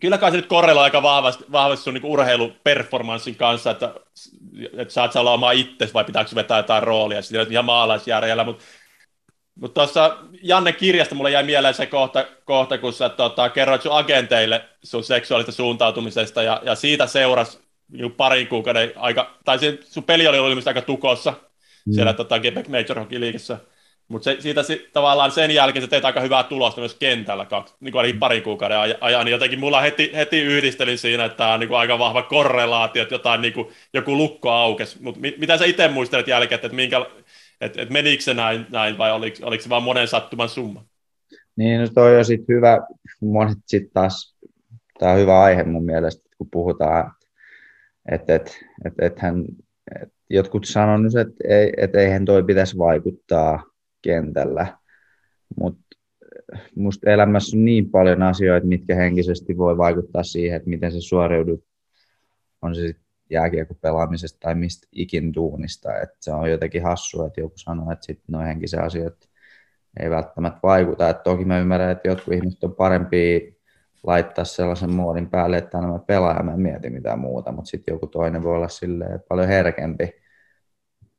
[0.00, 3.94] kyllä kai se nyt korreloi aika vahvasti, vahvasti sun niin urheiluperformanssin kanssa, että,
[4.76, 8.64] että saat sä olla oma itsesi vai pitääkö vetää jotain roolia, sitten ihan maalaisjärjellä, mutta
[9.60, 13.92] mutta tuossa Janne kirjasta mulle jäi mieleen se kohta, kohta kun sä tota, kerroit sun
[13.92, 20.04] agenteille sun seksuaalista suuntautumisesta ja, ja siitä seurasi niin parin kuukauden aika, tai se, sun
[20.04, 21.34] peli oli ollut aika tukossa
[21.86, 21.92] mm.
[21.92, 23.58] siellä tota, Quebec Major Hockey liikessä.
[24.08, 27.92] Mutta siitä si, tavallaan sen jälkeen sä teet aika hyvää tulosta myös kentällä, kaksi, niin
[27.92, 31.60] kuin ainakin parin kuukauden ajan, niin jotenkin mulla heti, heti yhdistelin siinä, että tämä on
[31.60, 35.02] niin kuin aika vahva korrelaatio, että jotain, niin kuin, joku lukko aukesi.
[35.02, 37.06] Mutta mit, mitä sä itse muistelet jälkeen, että minkä,
[37.60, 40.86] et, et menikö se näin, näin vai oliko, oliko se vain monen sattuman summa?
[41.56, 42.86] Niin, no toi on sitten hyvä,
[43.20, 44.36] monet sitten taas,
[44.98, 47.12] tämä on hyvä aihe mun mielestä, kun puhutaan,
[48.12, 49.44] että et, et, et hän,
[50.02, 53.64] et jotkut sanonut, että ei, et eihän toi pitäisi vaikuttaa
[54.02, 54.78] kentällä,
[55.60, 55.86] mutta
[56.74, 61.64] musta elämässä on niin paljon asioita, mitkä henkisesti voi vaikuttaa siihen, että miten se suoriudut,
[62.62, 66.00] on se sitten jääkiekko-pelaamisesta tai mistä ikin tuunista.
[66.00, 69.14] Että se on jotenkin hassua, että joku sanoo, että sitten noin henkisen asiat
[70.00, 71.08] ei välttämättä vaikuta.
[71.08, 73.56] Et toki mä ymmärrän, että jotkut ihmiset on parempi
[74.02, 77.68] laittaa sellaisen muodin päälle, että aina mä pelaan ja mä en mieti mitään muuta, mutta
[77.68, 80.10] sitten joku toinen voi olla silleen paljon herkempi.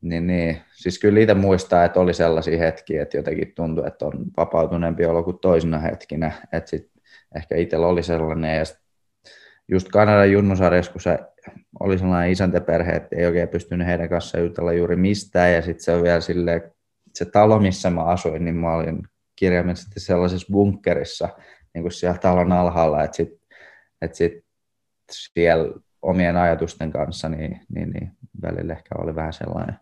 [0.02, 0.58] Niin, niin.
[0.74, 5.24] Siis kyllä itse muistaa, että oli sellaisia hetkiä, että jotenkin tuntui, että on vapautuneempi olo
[5.24, 6.32] kuin toisina hetkinä.
[6.54, 7.02] Että sitten
[7.36, 8.64] ehkä itsellä oli sellainen ja
[9.68, 11.20] just Kanadan junnusarjassa, kun se
[11.80, 15.92] oli sellainen isäntäperhe, että ei oikein pystynyt heidän kanssaan jutella juuri mistään, ja sitten se
[15.92, 16.62] on vielä silleen,
[17.14, 19.04] se talo, missä mä asuin, niin mä olin
[19.36, 21.30] kirjaimellisesti sellaisessa bunkkerissa,
[21.74, 23.48] niin kuin siellä talon alhaalla, että sitten
[24.02, 24.34] et sit
[25.12, 29.80] siellä omien ajatusten kanssa, niin, niin, niin välillä ehkä oli vähän sellainen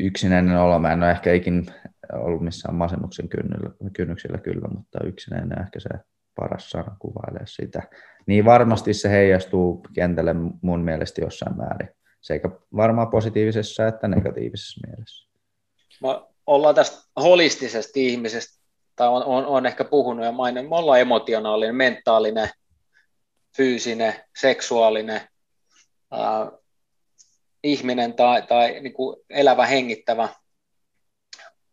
[0.00, 0.78] yksinäinen olo.
[0.78, 1.66] Mä en ole ehkä ikin
[2.12, 3.28] ollut missään masennuksen
[3.92, 5.88] kynnyksillä kyllä, mutta yksinäinen ehkä se
[6.34, 7.82] paras sana kuvailee sitä.
[8.26, 11.88] Niin varmasti se heijastuu kentälle mun mielestä jossain määrin.
[12.20, 15.30] Sekä varmaan positiivisessa että negatiivisessa mielessä.
[16.02, 16.08] Me
[16.46, 18.60] ollaan tästä holistisesta ihmisestä,
[18.96, 22.48] tai on, on, on ehkä puhunut ja mainin, me ollaan emotionaalinen, mentaalinen,
[23.56, 25.20] fyysinen, seksuaalinen
[26.12, 26.60] äh,
[27.64, 30.28] ihminen tai, tai niin kuin elävä, hengittävä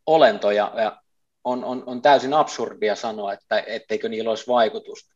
[0.06, 1.02] olento, ja, ja
[1.48, 5.16] on, on, on täysin absurdia sanoa, että etteikö niillä olisi vaikutusta.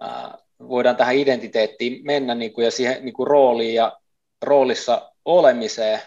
[0.00, 3.98] Ää, voidaan tähän identiteettiin mennä niin kuin, ja siihen niin kuin rooliin ja
[4.42, 6.00] roolissa olemiseen,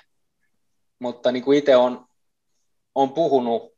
[0.99, 2.05] mutta niin kuin itse on,
[2.95, 3.73] on puhunut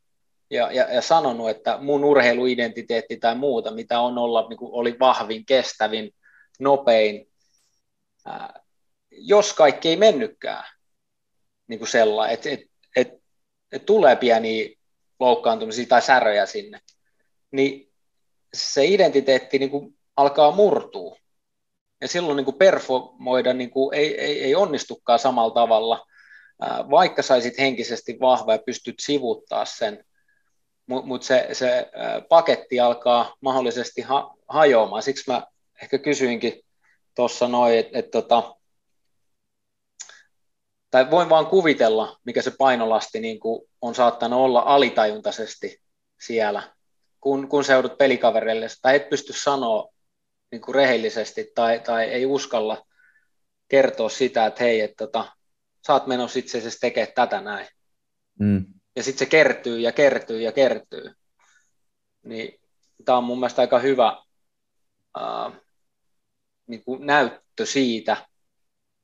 [0.50, 4.96] ja, ja, ja sanonut, että mun urheiluidentiteetti tai muuta, mitä on olla, niin kuin oli
[5.00, 6.10] vahvin, kestävin,
[6.60, 7.28] nopein,
[8.26, 8.60] ää,
[9.10, 10.64] jos kaikki ei mennytkään
[11.66, 12.60] niin kuin sellainen, että et,
[12.96, 13.08] et,
[13.72, 14.81] et tulee pieniä
[15.22, 16.80] loukkaantumisia tai säröjä sinne,
[17.50, 17.92] niin
[18.54, 21.16] se identiteetti niin kuin alkaa murtua.
[22.00, 26.06] Ja silloin niin kuin performoida niin kuin ei, ei, ei onnistukaan samalla tavalla,
[26.90, 30.04] vaikka saisit henkisesti vahva ja pystyt sivuttaa sen,
[30.86, 31.90] mutta mut se, se
[32.28, 35.02] paketti alkaa mahdollisesti ha- hajoamaan.
[35.02, 35.46] Siksi mä
[35.82, 36.60] ehkä kysyinkin
[37.16, 38.56] tuossa noin, että et, tota,
[40.92, 45.82] tai voin vaan kuvitella, mikä se painolasti niin kuin on saattanut olla alitajuntaisesti
[46.20, 46.62] siellä,
[47.20, 49.88] kun, kun seudut pelikavereille, tai et pysty sanoa
[50.50, 52.86] niin kuin rehellisesti tai, tai ei uskalla
[53.68, 55.32] kertoa sitä, että hei, että tota,
[55.86, 57.68] sä oot menossa itse asiassa tekemään tätä näin.
[58.40, 58.66] Mm.
[58.96, 61.10] Ja sitten se kertyy ja kertyy ja kertyy.
[62.22, 62.60] Niin
[63.04, 64.22] tämä on mun mielestä aika hyvä
[65.20, 65.52] äh,
[66.66, 68.16] niin kuin näyttö siitä,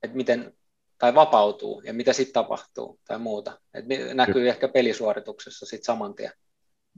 [0.02, 0.57] että miten
[0.98, 3.58] tai vapautuu ja mitä sitten tapahtuu tai muuta.
[3.74, 3.84] Et
[4.14, 4.48] näkyy kyllä.
[4.48, 6.32] ehkä pelisuorituksessa sitten saman tien.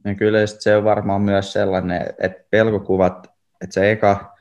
[0.04, 3.26] Ja kyllä se on varmaan myös sellainen, että pelkokuvat,
[3.60, 4.36] että se eka,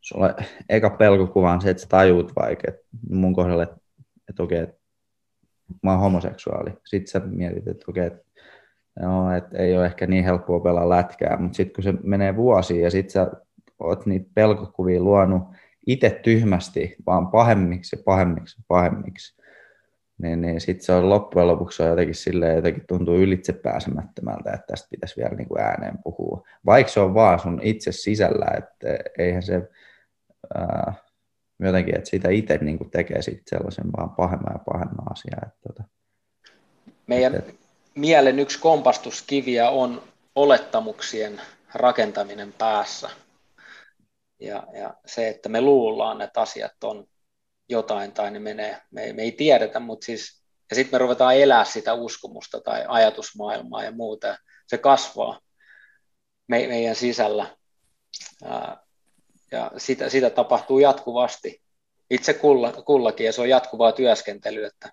[0.00, 0.34] sulle,
[0.68, 3.76] eka pelkokuva on se, että sä tajuut vaikka, että mun kohdalla, että,
[4.28, 4.76] että okei, että
[5.82, 6.70] mä oon homoseksuaali.
[6.86, 8.24] Sitten sä mietit, että okei, että,
[9.00, 12.80] no, että ei ole ehkä niin helppoa pelaa lätkää, mutta sitten kun se menee vuosi
[12.80, 13.30] ja sitten sä
[13.78, 15.42] oot niitä pelkokuvia luonut
[15.86, 19.42] itse tyhmästi, vaan pahemmiksi ja pahemmiksi ja pahemmiksi,
[20.18, 24.66] niin, niin sitten se on loppujen lopuksi on jotenkin silleen, jotenkin tuntuu ylitse pääsemättömältä, että
[24.66, 26.46] tästä pitäisi vielä niin kuin ääneen puhua.
[26.66, 29.62] Vaikka se on vaan sun itse sisällä, että eihän se
[30.54, 30.94] ää,
[31.60, 35.40] jotenkin, että sitä itse niin kuin tekee sitten sellaisen vaan pahemman ja pahemman asiaa.
[35.46, 35.84] Että, tota,
[37.06, 37.52] Meidän että,
[37.94, 40.02] mielen yksi kompastuskiviä on
[40.34, 41.40] olettamuksien
[41.74, 43.10] rakentaminen päässä.
[44.44, 47.06] Ja, ja se, että me luullaan, että asiat on
[47.68, 51.64] jotain tai ne menee, me, me ei tiedetä, mutta siis, ja sitten me ruvetaan elää
[51.64, 55.40] sitä uskomusta tai ajatusmaailmaa ja muuta, ja se kasvaa
[56.48, 57.56] me, meidän sisällä.
[58.44, 58.84] Ää,
[59.52, 61.62] ja sitä, sitä tapahtuu jatkuvasti
[62.10, 64.92] itse kulla, kullakin, ja se on jatkuvaa työskentelyä, että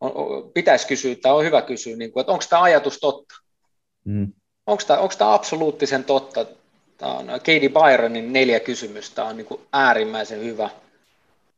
[0.00, 3.34] on, pitäisi kysyä, tai on hyvä kysyä, niin kuin, että onko tämä ajatus totta?
[4.04, 4.32] Mm.
[4.66, 4.82] Onko
[5.18, 6.46] tämä absoluuttisen totta?
[6.98, 10.70] Tämä on Katie Byronin neljä kysymystä on niin kuin äärimmäisen hyvä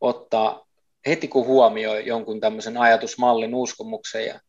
[0.00, 0.66] ottaa
[1.06, 4.40] heti kun huomioi jonkun tämmöisen ajatusmallin uskomuksen ja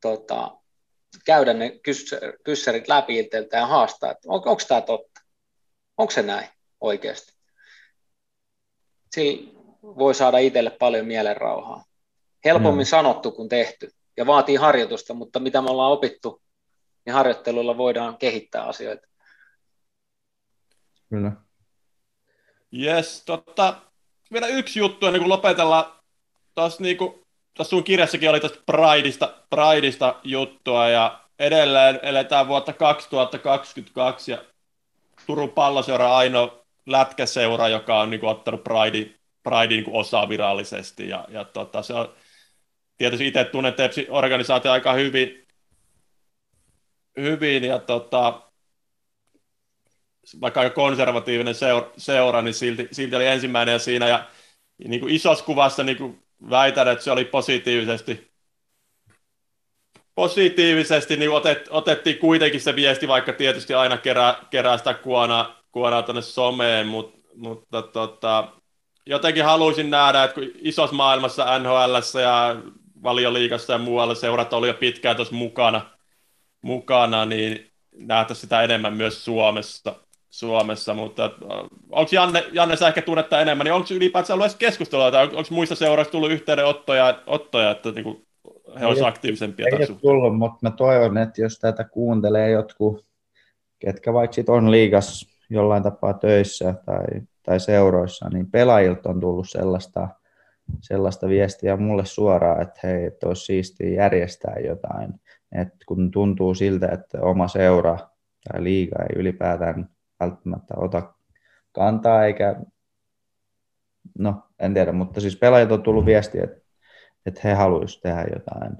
[0.00, 0.56] tota,
[1.24, 1.80] käydä ne
[2.44, 5.20] kyssärit läpi itseltä ja haastaa, että on, onko tämä totta?
[5.98, 6.48] Onko se näin
[6.80, 7.32] oikeasti?
[9.14, 9.52] Sillä
[9.82, 11.84] voi saada itselle paljon mielenrauhaa.
[12.44, 12.88] Helpommin mm.
[12.88, 16.42] sanottu kuin tehty ja vaatii harjoitusta, mutta mitä me ollaan opittu,
[17.06, 19.08] niin harjoittelulla voidaan kehittää asioita.
[21.10, 21.32] Kyllä.
[22.78, 23.74] Yes, totta,
[24.32, 25.84] vielä yksi juttu ennen kuin lopetellaan.
[26.54, 34.32] Tuossa niinku, tuossa sun kirjassakin oli tästä Prideista, Prideista juttua ja edelleen eletään vuotta 2022
[34.32, 34.44] ja
[35.26, 41.44] Turun palloseura ainoa lätkäseura, joka on niinku ottanut Pridein, Pridein niinku osaa virallisesti ja, ja
[41.44, 42.14] tota, se on
[42.98, 45.46] tietysti itse tunnen Tepsi-organisaatio aika hyvin,
[47.16, 48.47] hyvin ja tota,
[50.40, 54.08] vaikka aika konservatiivinen seura, seura niin silti, silti oli ensimmäinen ja siinä.
[54.08, 54.28] Ja,
[54.88, 58.30] niin kuin isossa kuvassa niin kuin väitän, että se oli positiivisesti,
[60.14, 66.02] positiivisesti niin otet, otettiin kuitenkin se viesti, vaikka tietysti aina kerää, kerää sitä kuonaa, kuonaa
[66.02, 68.48] tuonne someen, mutta, mutta tota,
[69.06, 72.56] jotenkin haluaisin nähdä, että kun isossa maailmassa NHL ja
[73.02, 75.90] valioliikassa ja muualla seurat oli jo pitkään tuossa mukana,
[76.62, 79.94] mukana niin nähtäisiin sitä enemmän myös Suomessa.
[80.30, 81.30] Suomessa, mutta äh,
[81.90, 85.48] onko Janne, Janne sä ehkä tunnetta enemmän, niin onko ylipäätään ollut edes keskustelua, tai onko
[85.50, 88.26] muista seuraista tullut yhteydenottoja, ottoja, että niin kuin
[88.80, 93.06] he olisivat aktiivisempia Ei ole tullut, mutta mä toivon, että jos tätä kuuntelee jotkut,
[93.78, 97.04] ketkä vaikka sit on liigas jollain tapaa töissä tai,
[97.42, 100.08] tai seuroissa, niin pelaajilta on tullut sellaista,
[100.80, 105.14] sellaista viestiä mulle suoraan, että hei, että olisi siistiä järjestää jotain.
[105.52, 107.98] että kun tuntuu siltä, että oma seura
[108.52, 109.88] tai liiga ei ylipäätään
[110.20, 111.14] välttämättä ota
[111.72, 112.56] kantaa, eikä,
[114.18, 116.60] no en tiedä, mutta siis pelaajat on tullut viesti, että,
[117.26, 118.76] että he haluaisivat tehdä jotain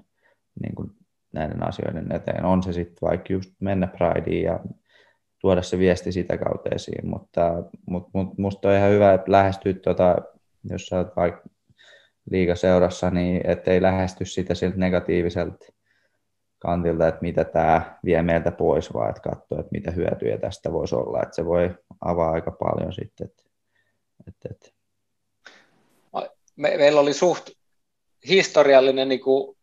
[0.62, 0.90] niin kuin
[1.32, 2.44] näiden asioiden eteen.
[2.44, 4.60] On se sitten vaikka just mennä Prideen ja
[5.40, 7.52] tuoda se viesti sitä kautta esiin, mutta,
[7.86, 10.16] mutta, mutta musta on ihan hyvä, että lähestyy tuota,
[10.70, 11.48] jos sä oot vaikka
[12.30, 15.66] liigaseurassa, niin ettei lähesty sitä siltä negatiiviselta
[16.58, 20.94] kantilta, että mitä tämä vie meiltä pois, vaan että katsoa, että mitä hyötyjä tästä voisi
[20.94, 21.22] olla.
[21.22, 23.26] Että se voi avaa aika paljon sitten.
[23.26, 23.42] Että,
[24.28, 24.78] että, että.
[26.56, 27.50] Me, meillä oli suht
[28.28, 29.58] historiallinen niin kuin,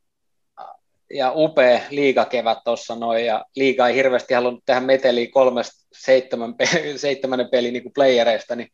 [1.13, 6.55] ja upea liigakevät tuossa noin, ja liiga ei hirveästi halunnut tehdä meteliä kolmesta seitsemän,
[6.95, 8.69] seitsemän pelin niin playereista, niin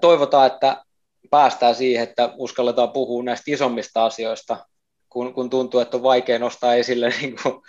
[0.00, 0.84] toivotaan, että
[1.30, 4.66] päästään siihen, että uskalletaan puhua näistä isommista asioista,
[5.16, 7.62] kun, kun tuntuu, että on vaikea nostaa esille niin kuin,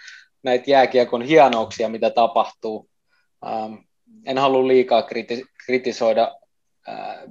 [0.44, 2.90] näitä jääkiekon hienouksia, mitä tapahtuu.
[3.46, 3.74] Ähm,
[4.26, 6.36] en halua liikaa kriti- kritisoida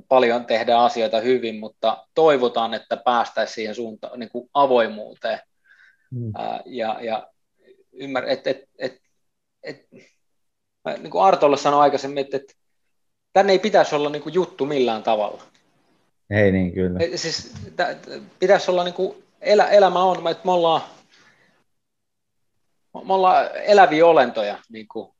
[0.08, 5.38] paljon tehdään asioita hyvin, mutta toivotaan, että päästäisiin siihen suuntaan niin kuin avoimuuteen.
[6.10, 6.32] Mm.
[6.64, 7.28] Ja, ja
[7.92, 8.98] ymmär, et, et, et,
[9.62, 9.86] et,
[10.98, 12.54] niin kuin Artolle sanoi aikaisemmin, että, että
[13.32, 15.42] tänne ei pitäisi olla niin kuin juttu millään tavalla.
[16.30, 16.98] Ei niin, kyllä.
[17.16, 17.54] Siis,
[18.38, 20.82] pitäisi olla niin kuin, elä, elämä on, että me ollaan,
[23.04, 25.16] me ollaan eläviä olentoja, niin kuin,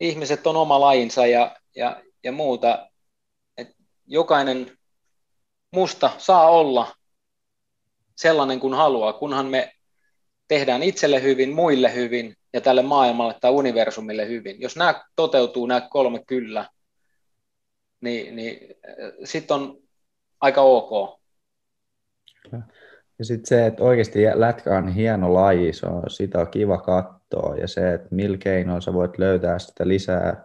[0.00, 2.90] ihmiset on oma lajinsa ja, ja, ja muuta.
[3.56, 3.76] Et
[4.06, 4.78] jokainen
[5.70, 6.94] musta saa olla
[8.16, 9.72] sellainen kuin haluaa, kunhan me
[10.48, 14.60] tehdään itselle hyvin, muille hyvin ja tälle maailmalle tai universumille hyvin.
[14.60, 16.68] Jos nämä toteutuu, nämä kolme kyllä,
[18.00, 18.58] niin, niin
[19.24, 19.78] sitten on
[20.40, 21.20] aika ok.
[23.20, 27.56] Ja sitten se, että oikeasti lätkä on hieno laji, se on, sitä on kiva katsoa
[27.56, 30.44] ja se, että millä keinoin sä voit löytää sitä lisää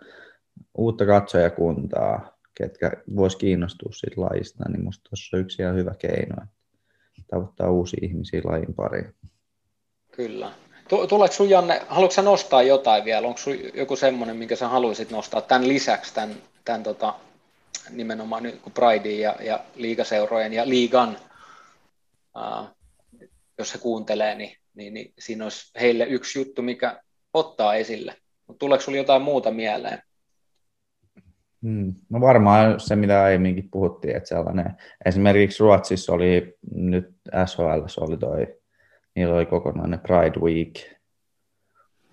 [0.78, 6.36] uutta katsojakuntaa, ketkä vois kiinnostua siitä lajista, niin musta tuossa on yksi ihan hyvä keino,
[7.28, 9.15] tavoittaa uusia ihmisiä lajin pariin.
[10.11, 10.51] Kyllä.
[11.09, 13.28] Tuleeko sun Janne, haluatko nostaa jotain vielä?
[13.28, 17.13] Onko sun joku semmoinen, minkä sä haluaisit nostaa tämän lisäksi, tämän, tämän tota,
[17.89, 18.73] nimenomaan nyt kun
[19.19, 21.17] ja, ja liigaseurojen ja liigan,
[23.59, 27.01] jos se kuuntelee, niin, niin, niin siinä olisi heille yksi juttu, mikä
[27.33, 28.15] ottaa esille.
[28.59, 29.99] Tuleeko sinulla jotain muuta mieleen?
[31.61, 31.93] Hmm.
[32.09, 34.75] No varmaan se, mitä aiemminkin puhuttiin, että sellainen,
[35.05, 37.15] esimerkiksi Ruotsissa oli nyt
[37.45, 38.47] SHL, oli toi,
[39.15, 40.73] niillä oli kokonainen Pride Week,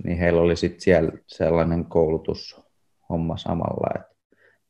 [0.05, 4.17] niin heillä oli sitten siellä sellainen koulutushomma samalla, että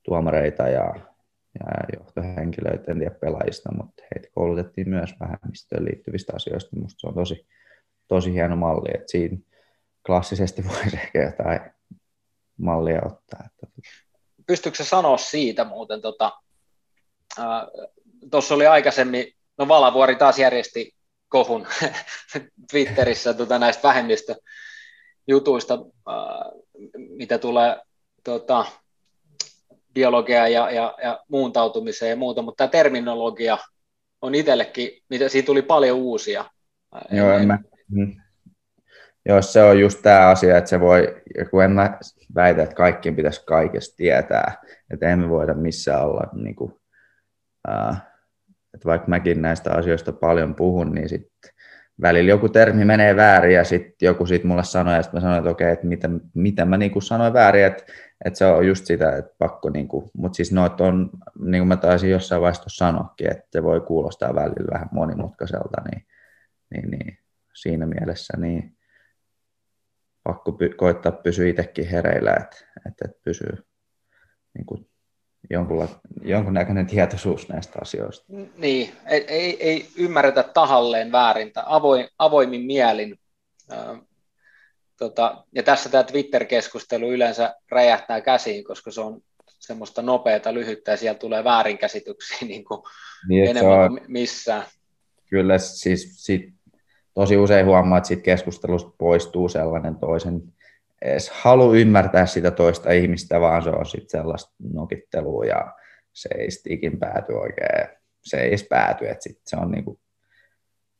[0.02, 0.94] tuomareita ja,
[1.60, 6.76] ja johtohenkilöitä, en tiedä pelaajista, mutta heitä koulutettiin myös vähemmistöön liittyvistä asioista.
[6.76, 7.46] Minusta se on tosi,
[8.08, 9.38] tosi hieno malli, että siinä
[10.06, 11.60] klassisesti voisi ehkä jotain
[12.56, 13.40] mallia ottaa.
[13.46, 13.66] Että...
[14.46, 16.32] Pystyykö se sanoa siitä muuten, tuossa
[18.30, 19.26] tota, oli aikaisemmin,
[19.58, 20.94] no Valavuori taas järjesti
[21.28, 21.66] kohun
[22.70, 26.52] Twitterissä tota, näistä vähemmistöjutuista, äh,
[26.96, 27.80] mitä tulee
[28.24, 28.66] tota,
[29.94, 33.58] biologia ja, ja, ja muuntautumiseen ja muuta, mutta tämä terminologia
[34.22, 36.44] on itsellekin, mitä siitä tuli paljon uusia.
[37.10, 38.16] Joo, en mä, mm.
[39.26, 41.98] Joo, se on just tämä asia, että se voi, kun en mä
[42.34, 44.52] väitä, että kaikkien pitäisi kaikesta tietää,
[44.90, 46.72] että emme voida missään olla, niin kuin,
[47.70, 48.02] äh,
[48.74, 51.50] että vaikka mäkin näistä asioista paljon puhun, niin sitten
[52.02, 55.38] välillä joku termi menee väärin ja sitten joku siitä mulle sanoi, ja sitten mä sanoin,
[55.38, 57.84] että okei, että mitä, mitä mä niin sanoin väärin, että
[58.24, 61.68] että se on just sitä, että pakko, niin kuin, mutta siis noit on, niin kuin
[61.68, 66.06] mä taisin jossain vaiheessa sanoakin, että se voi kuulostaa välillä vähän monimutkaiselta, niin,
[66.74, 67.18] niin, niin
[67.54, 68.76] siinä mielessä niin
[70.22, 72.56] pakko py, koittaa pysyä itsekin hereillä, että,
[72.86, 73.66] että, pysyy
[74.54, 74.88] niin kuin
[75.50, 75.88] jonkunla,
[76.22, 78.26] jonkunnäköinen tietoisuus näistä asioista.
[78.56, 83.18] Niin, ei, ei, ei ymmärretä tahalleen väärin tai avoin, avoimin mielin
[85.02, 89.20] tota, ja tässä tämä Twitter-keskustelu yleensä räjähtää käsiin, koska se on
[89.58, 92.82] semmoista nopeata, lyhyttä ja siellä tulee väärinkäsityksiä niin kuin
[93.28, 94.64] niin, enemmän on, kuin missään.
[95.30, 96.54] Kyllä, siis sit,
[97.14, 100.42] tosi usein huomaa, että siitä keskustelusta poistuu sellainen toisen
[101.02, 105.72] edes halu ymmärtää sitä toista ihmistä, vaan se on sitten sellaista nokittelua ja
[106.12, 107.88] se ei ikin pääty oikein,
[108.24, 110.00] se ei edes pääty, että sit se on niinku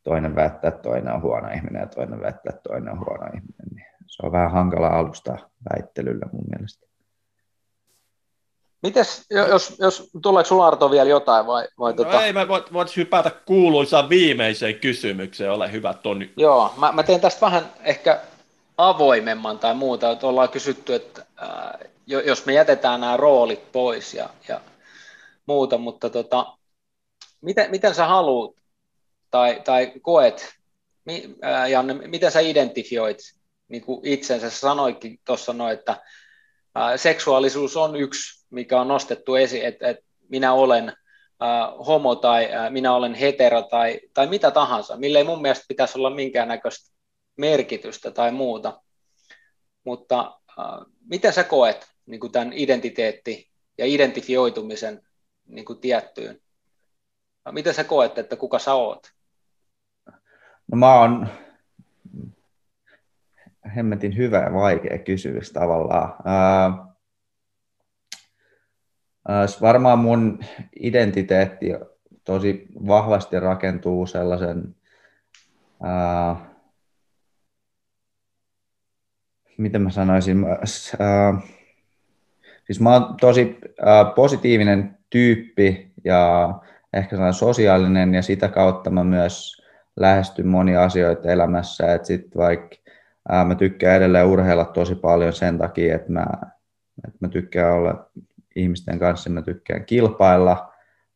[0.03, 3.67] toinen väittää, että toinen on huono ihminen ja toinen väittää, että toinen on huono ihminen.
[3.75, 5.37] Niin se on vähän hankala alusta
[5.73, 6.87] väittelyllä mun mielestä.
[8.83, 12.25] Mites, jos, jos tuleeko sinulla Arto vielä jotain vai, vai no tota...
[12.25, 16.33] ei, mä voit, voit hypätä kuuluisaan viimeiseen kysymykseen, ole hyvä Toni.
[16.37, 18.21] Joo, mä, mä teen tästä vähän ehkä
[18.77, 24.29] avoimemman tai muuta, että ollaan kysytty, että ää, jos me jätetään nämä roolit pois ja,
[24.47, 24.61] ja
[25.45, 26.57] muuta, mutta tota,
[27.41, 28.55] miten, miten sä haluat
[29.31, 30.55] tai, tai koet,
[31.05, 33.17] mi, ää, Janne, miten sä identifioit
[33.67, 36.01] niin kuin itsensä sanoikin tuossa no, että
[36.95, 40.93] seksuaalisuus on yksi, mikä on nostettu esiin, että, että minä olen
[41.87, 46.09] homo tai minä olen hetero tai, tai mitä tahansa, millä ei mun mielestä pitäisi olla
[46.09, 46.93] minkäännäköistä
[47.37, 48.81] merkitystä tai muuta.
[49.83, 50.39] Mutta
[51.05, 55.01] miten sä koet niin kuin tämän identiteetti ja identifioitumisen
[55.45, 56.41] niin kuin tiettyyn?
[57.51, 59.07] Miten sä koet, että kuka sä oot?
[60.71, 61.29] No mä oon
[63.75, 66.13] hemmetin hyvä ja vaikea kysymys tavallaan.
[66.25, 66.93] Ää,
[69.27, 70.39] ää, varmaan mun
[70.79, 71.67] identiteetti
[72.23, 74.75] tosi vahvasti rakentuu sellaisen,
[75.83, 76.35] ää,
[79.57, 80.45] miten mä sanoisin,
[80.99, 81.41] ää,
[82.65, 86.53] siis mä oon tosi ää, positiivinen tyyppi ja
[86.93, 89.63] ehkä sellainen sosiaalinen ja sitä kautta mä myös
[89.95, 92.82] lähestyn monia asioita elämässä, että sitten vaikka
[93.29, 96.25] ää, mä tykkään edelleen urheilla tosi paljon sen takia, että mä,
[97.07, 98.09] että mä tykkään olla
[98.55, 100.73] ihmisten kanssa, mä tykkään kilpailla,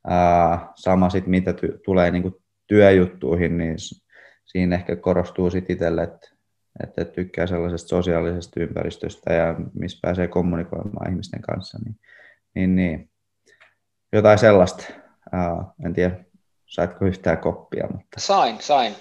[0.07, 3.75] ää, sama sitten mitä ty- tulee niinku työjuttuihin, niin
[4.45, 6.29] siinä ehkä korostuu sitten itselle, että,
[6.83, 11.99] että tykkää sellaisesta sosiaalisesta ympäristöstä ja missä pääsee kommunikoimaan ihmisten kanssa, niin,
[12.55, 13.09] niin, niin
[14.13, 14.83] jotain sellaista.
[15.33, 16.23] Uh, en tiedä,
[16.65, 17.87] saitko yhtään koppia.
[17.91, 18.19] Mutta...
[18.19, 18.95] Sain, sain.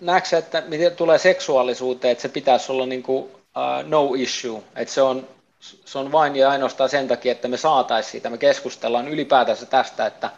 [0.00, 4.94] Näetkö, että miten tulee seksuaalisuuteen, että se pitäisi olla niin kuin, uh, no issue, että
[4.94, 5.28] se on,
[5.60, 10.06] se on vain ja ainoastaan sen takia, että me saataisiin siitä, me keskustellaan ylipäätänsä tästä,
[10.06, 10.30] että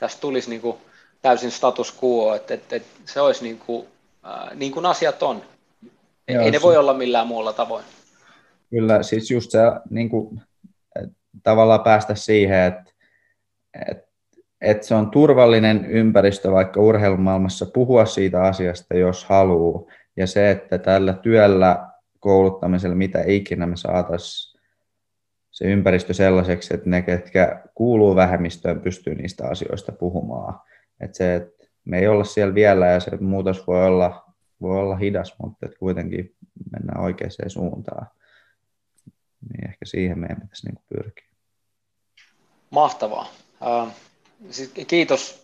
[0.00, 0.76] tästä tulisi niin kuin
[1.22, 5.42] täysin status quo, että, että, että se olisi niin kuin, uh, niin kuin asiat on.
[6.28, 6.62] Joo, Ei ne se...
[6.62, 7.84] voi olla millään muulla tavoin.
[8.70, 9.58] Kyllä, siis just se
[9.90, 10.40] niin kuin,
[11.42, 12.92] tavallaan päästä siihen, että,
[13.90, 14.05] että
[14.60, 19.92] että se on turvallinen ympäristö vaikka urheilumaailmassa puhua siitä asiasta, jos haluaa.
[20.16, 21.88] Ja se, että tällä työllä,
[22.20, 24.60] kouluttamisella, mitä ikinä me saataisiin
[25.50, 30.60] se ympäristö sellaiseksi, että ne, ketkä kuuluu vähemmistöön, pystyy niistä asioista puhumaan.
[31.00, 34.24] Että se, että me ei olla siellä vielä ja se muutos voi olla,
[34.60, 36.34] voi olla hidas, mutta että kuitenkin
[36.72, 38.06] mennään oikeaan suuntaan.
[39.48, 41.28] Niin ehkä siihen meidän pitäisi niin pyrkiä.
[42.70, 44.15] Mahtavaa siis
[44.86, 45.42] kiitos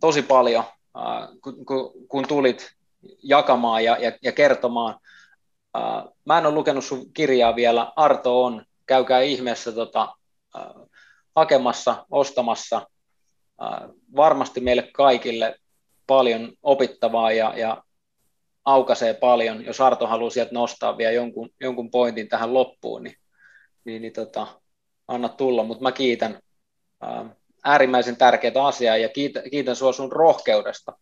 [0.00, 0.64] tosi paljon,
[1.66, 2.74] kun, kun tulit
[3.22, 5.00] jakamaan ja, ja, ja kertomaan.
[6.24, 10.14] Mä en ole lukenut sun kirjaa vielä, Arto on, käykää ihmeessä tota,
[11.36, 12.88] hakemassa, ostamassa.
[14.16, 15.56] Varmasti meille kaikille
[16.06, 17.82] paljon opittavaa ja, ja
[18.64, 19.64] aukaisee paljon.
[19.64, 23.16] Jos Arto haluaa sieltä nostaa vielä jonkun, jonkun pointin tähän loppuun, niin,
[23.84, 24.46] niin, niin tota,
[25.08, 26.40] anna tulla, mutta mä kiitän
[27.64, 30.92] äärimmäisen tärkeää asiaa ja kiitän, kiitän sinua sun rohkeudesta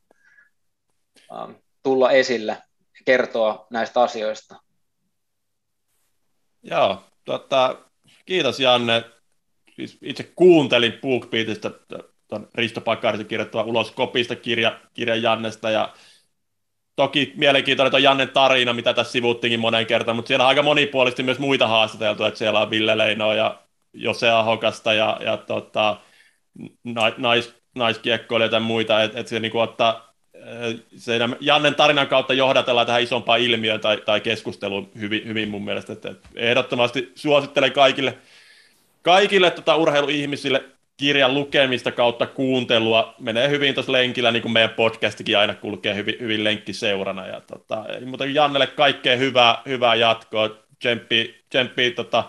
[1.33, 1.53] ähm,
[1.83, 4.57] tulla esille ja kertoa näistä asioista.
[6.63, 7.77] Joo, tota,
[8.27, 9.05] kiitos Janne.
[9.77, 11.71] Siis itse kuuntelin BookBeatista
[12.29, 15.95] tuon Risto Pakarisen kirjoittava ulos kopista kirja, kirjan Jannesta ja
[16.97, 21.23] toki mielenkiintoinen tuo Jannen tarina, mitä tässä sivuttiinkin monen kertaan, mutta siellä on aika monipuolisesti
[21.23, 25.97] myös muita haastateltu, että siellä on Ville Leino ja Jose Ahokasta ja, ja tota,
[27.16, 30.12] nais, naiskiekkoilijoita ja muita, että et se niin kuin ottaa
[30.96, 35.92] se Jannen tarinan kautta johdatellaan tähän isompaan ilmiöön tai, tai keskusteluun hyvin, hyvin mun mielestä.
[35.92, 38.18] Että ehdottomasti suosittelen kaikille,
[39.03, 40.64] kaikille tota urheiluihmisille
[40.96, 43.14] kirjan lukemista kautta kuuntelua.
[43.18, 47.26] Menee hyvin tuossa lenkillä, niin kuin meidän podcastikin aina kulkee hyvin, hyvin lenkkiseurana.
[47.26, 50.50] Ja tota, mutta Jannelle kaikkea hyvää, hyvää jatkoa.
[50.78, 52.24] Tsemppi, tsemppi tota,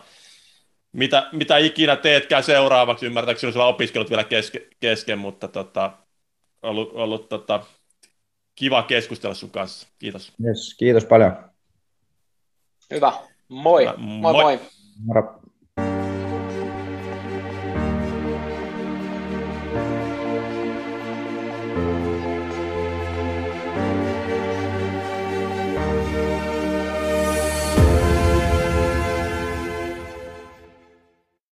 [0.94, 5.92] mitä, mitä ikinä teetkään seuraavaksi, ymmärtääkseni sulla opiskelut vielä keske, kesken, mutta tota,
[6.62, 7.66] ollut, ollut tota,
[8.56, 9.88] kiva keskustella sun kanssa.
[10.00, 10.34] Kiitos.
[10.46, 11.36] Yes, kiitos paljon.
[12.92, 13.14] Hyvä.
[13.50, 13.82] Moi.
[13.82, 13.94] Hyvä.
[13.98, 14.44] Moi moi.
[14.44, 14.60] moi.
[15.06, 15.43] Moro.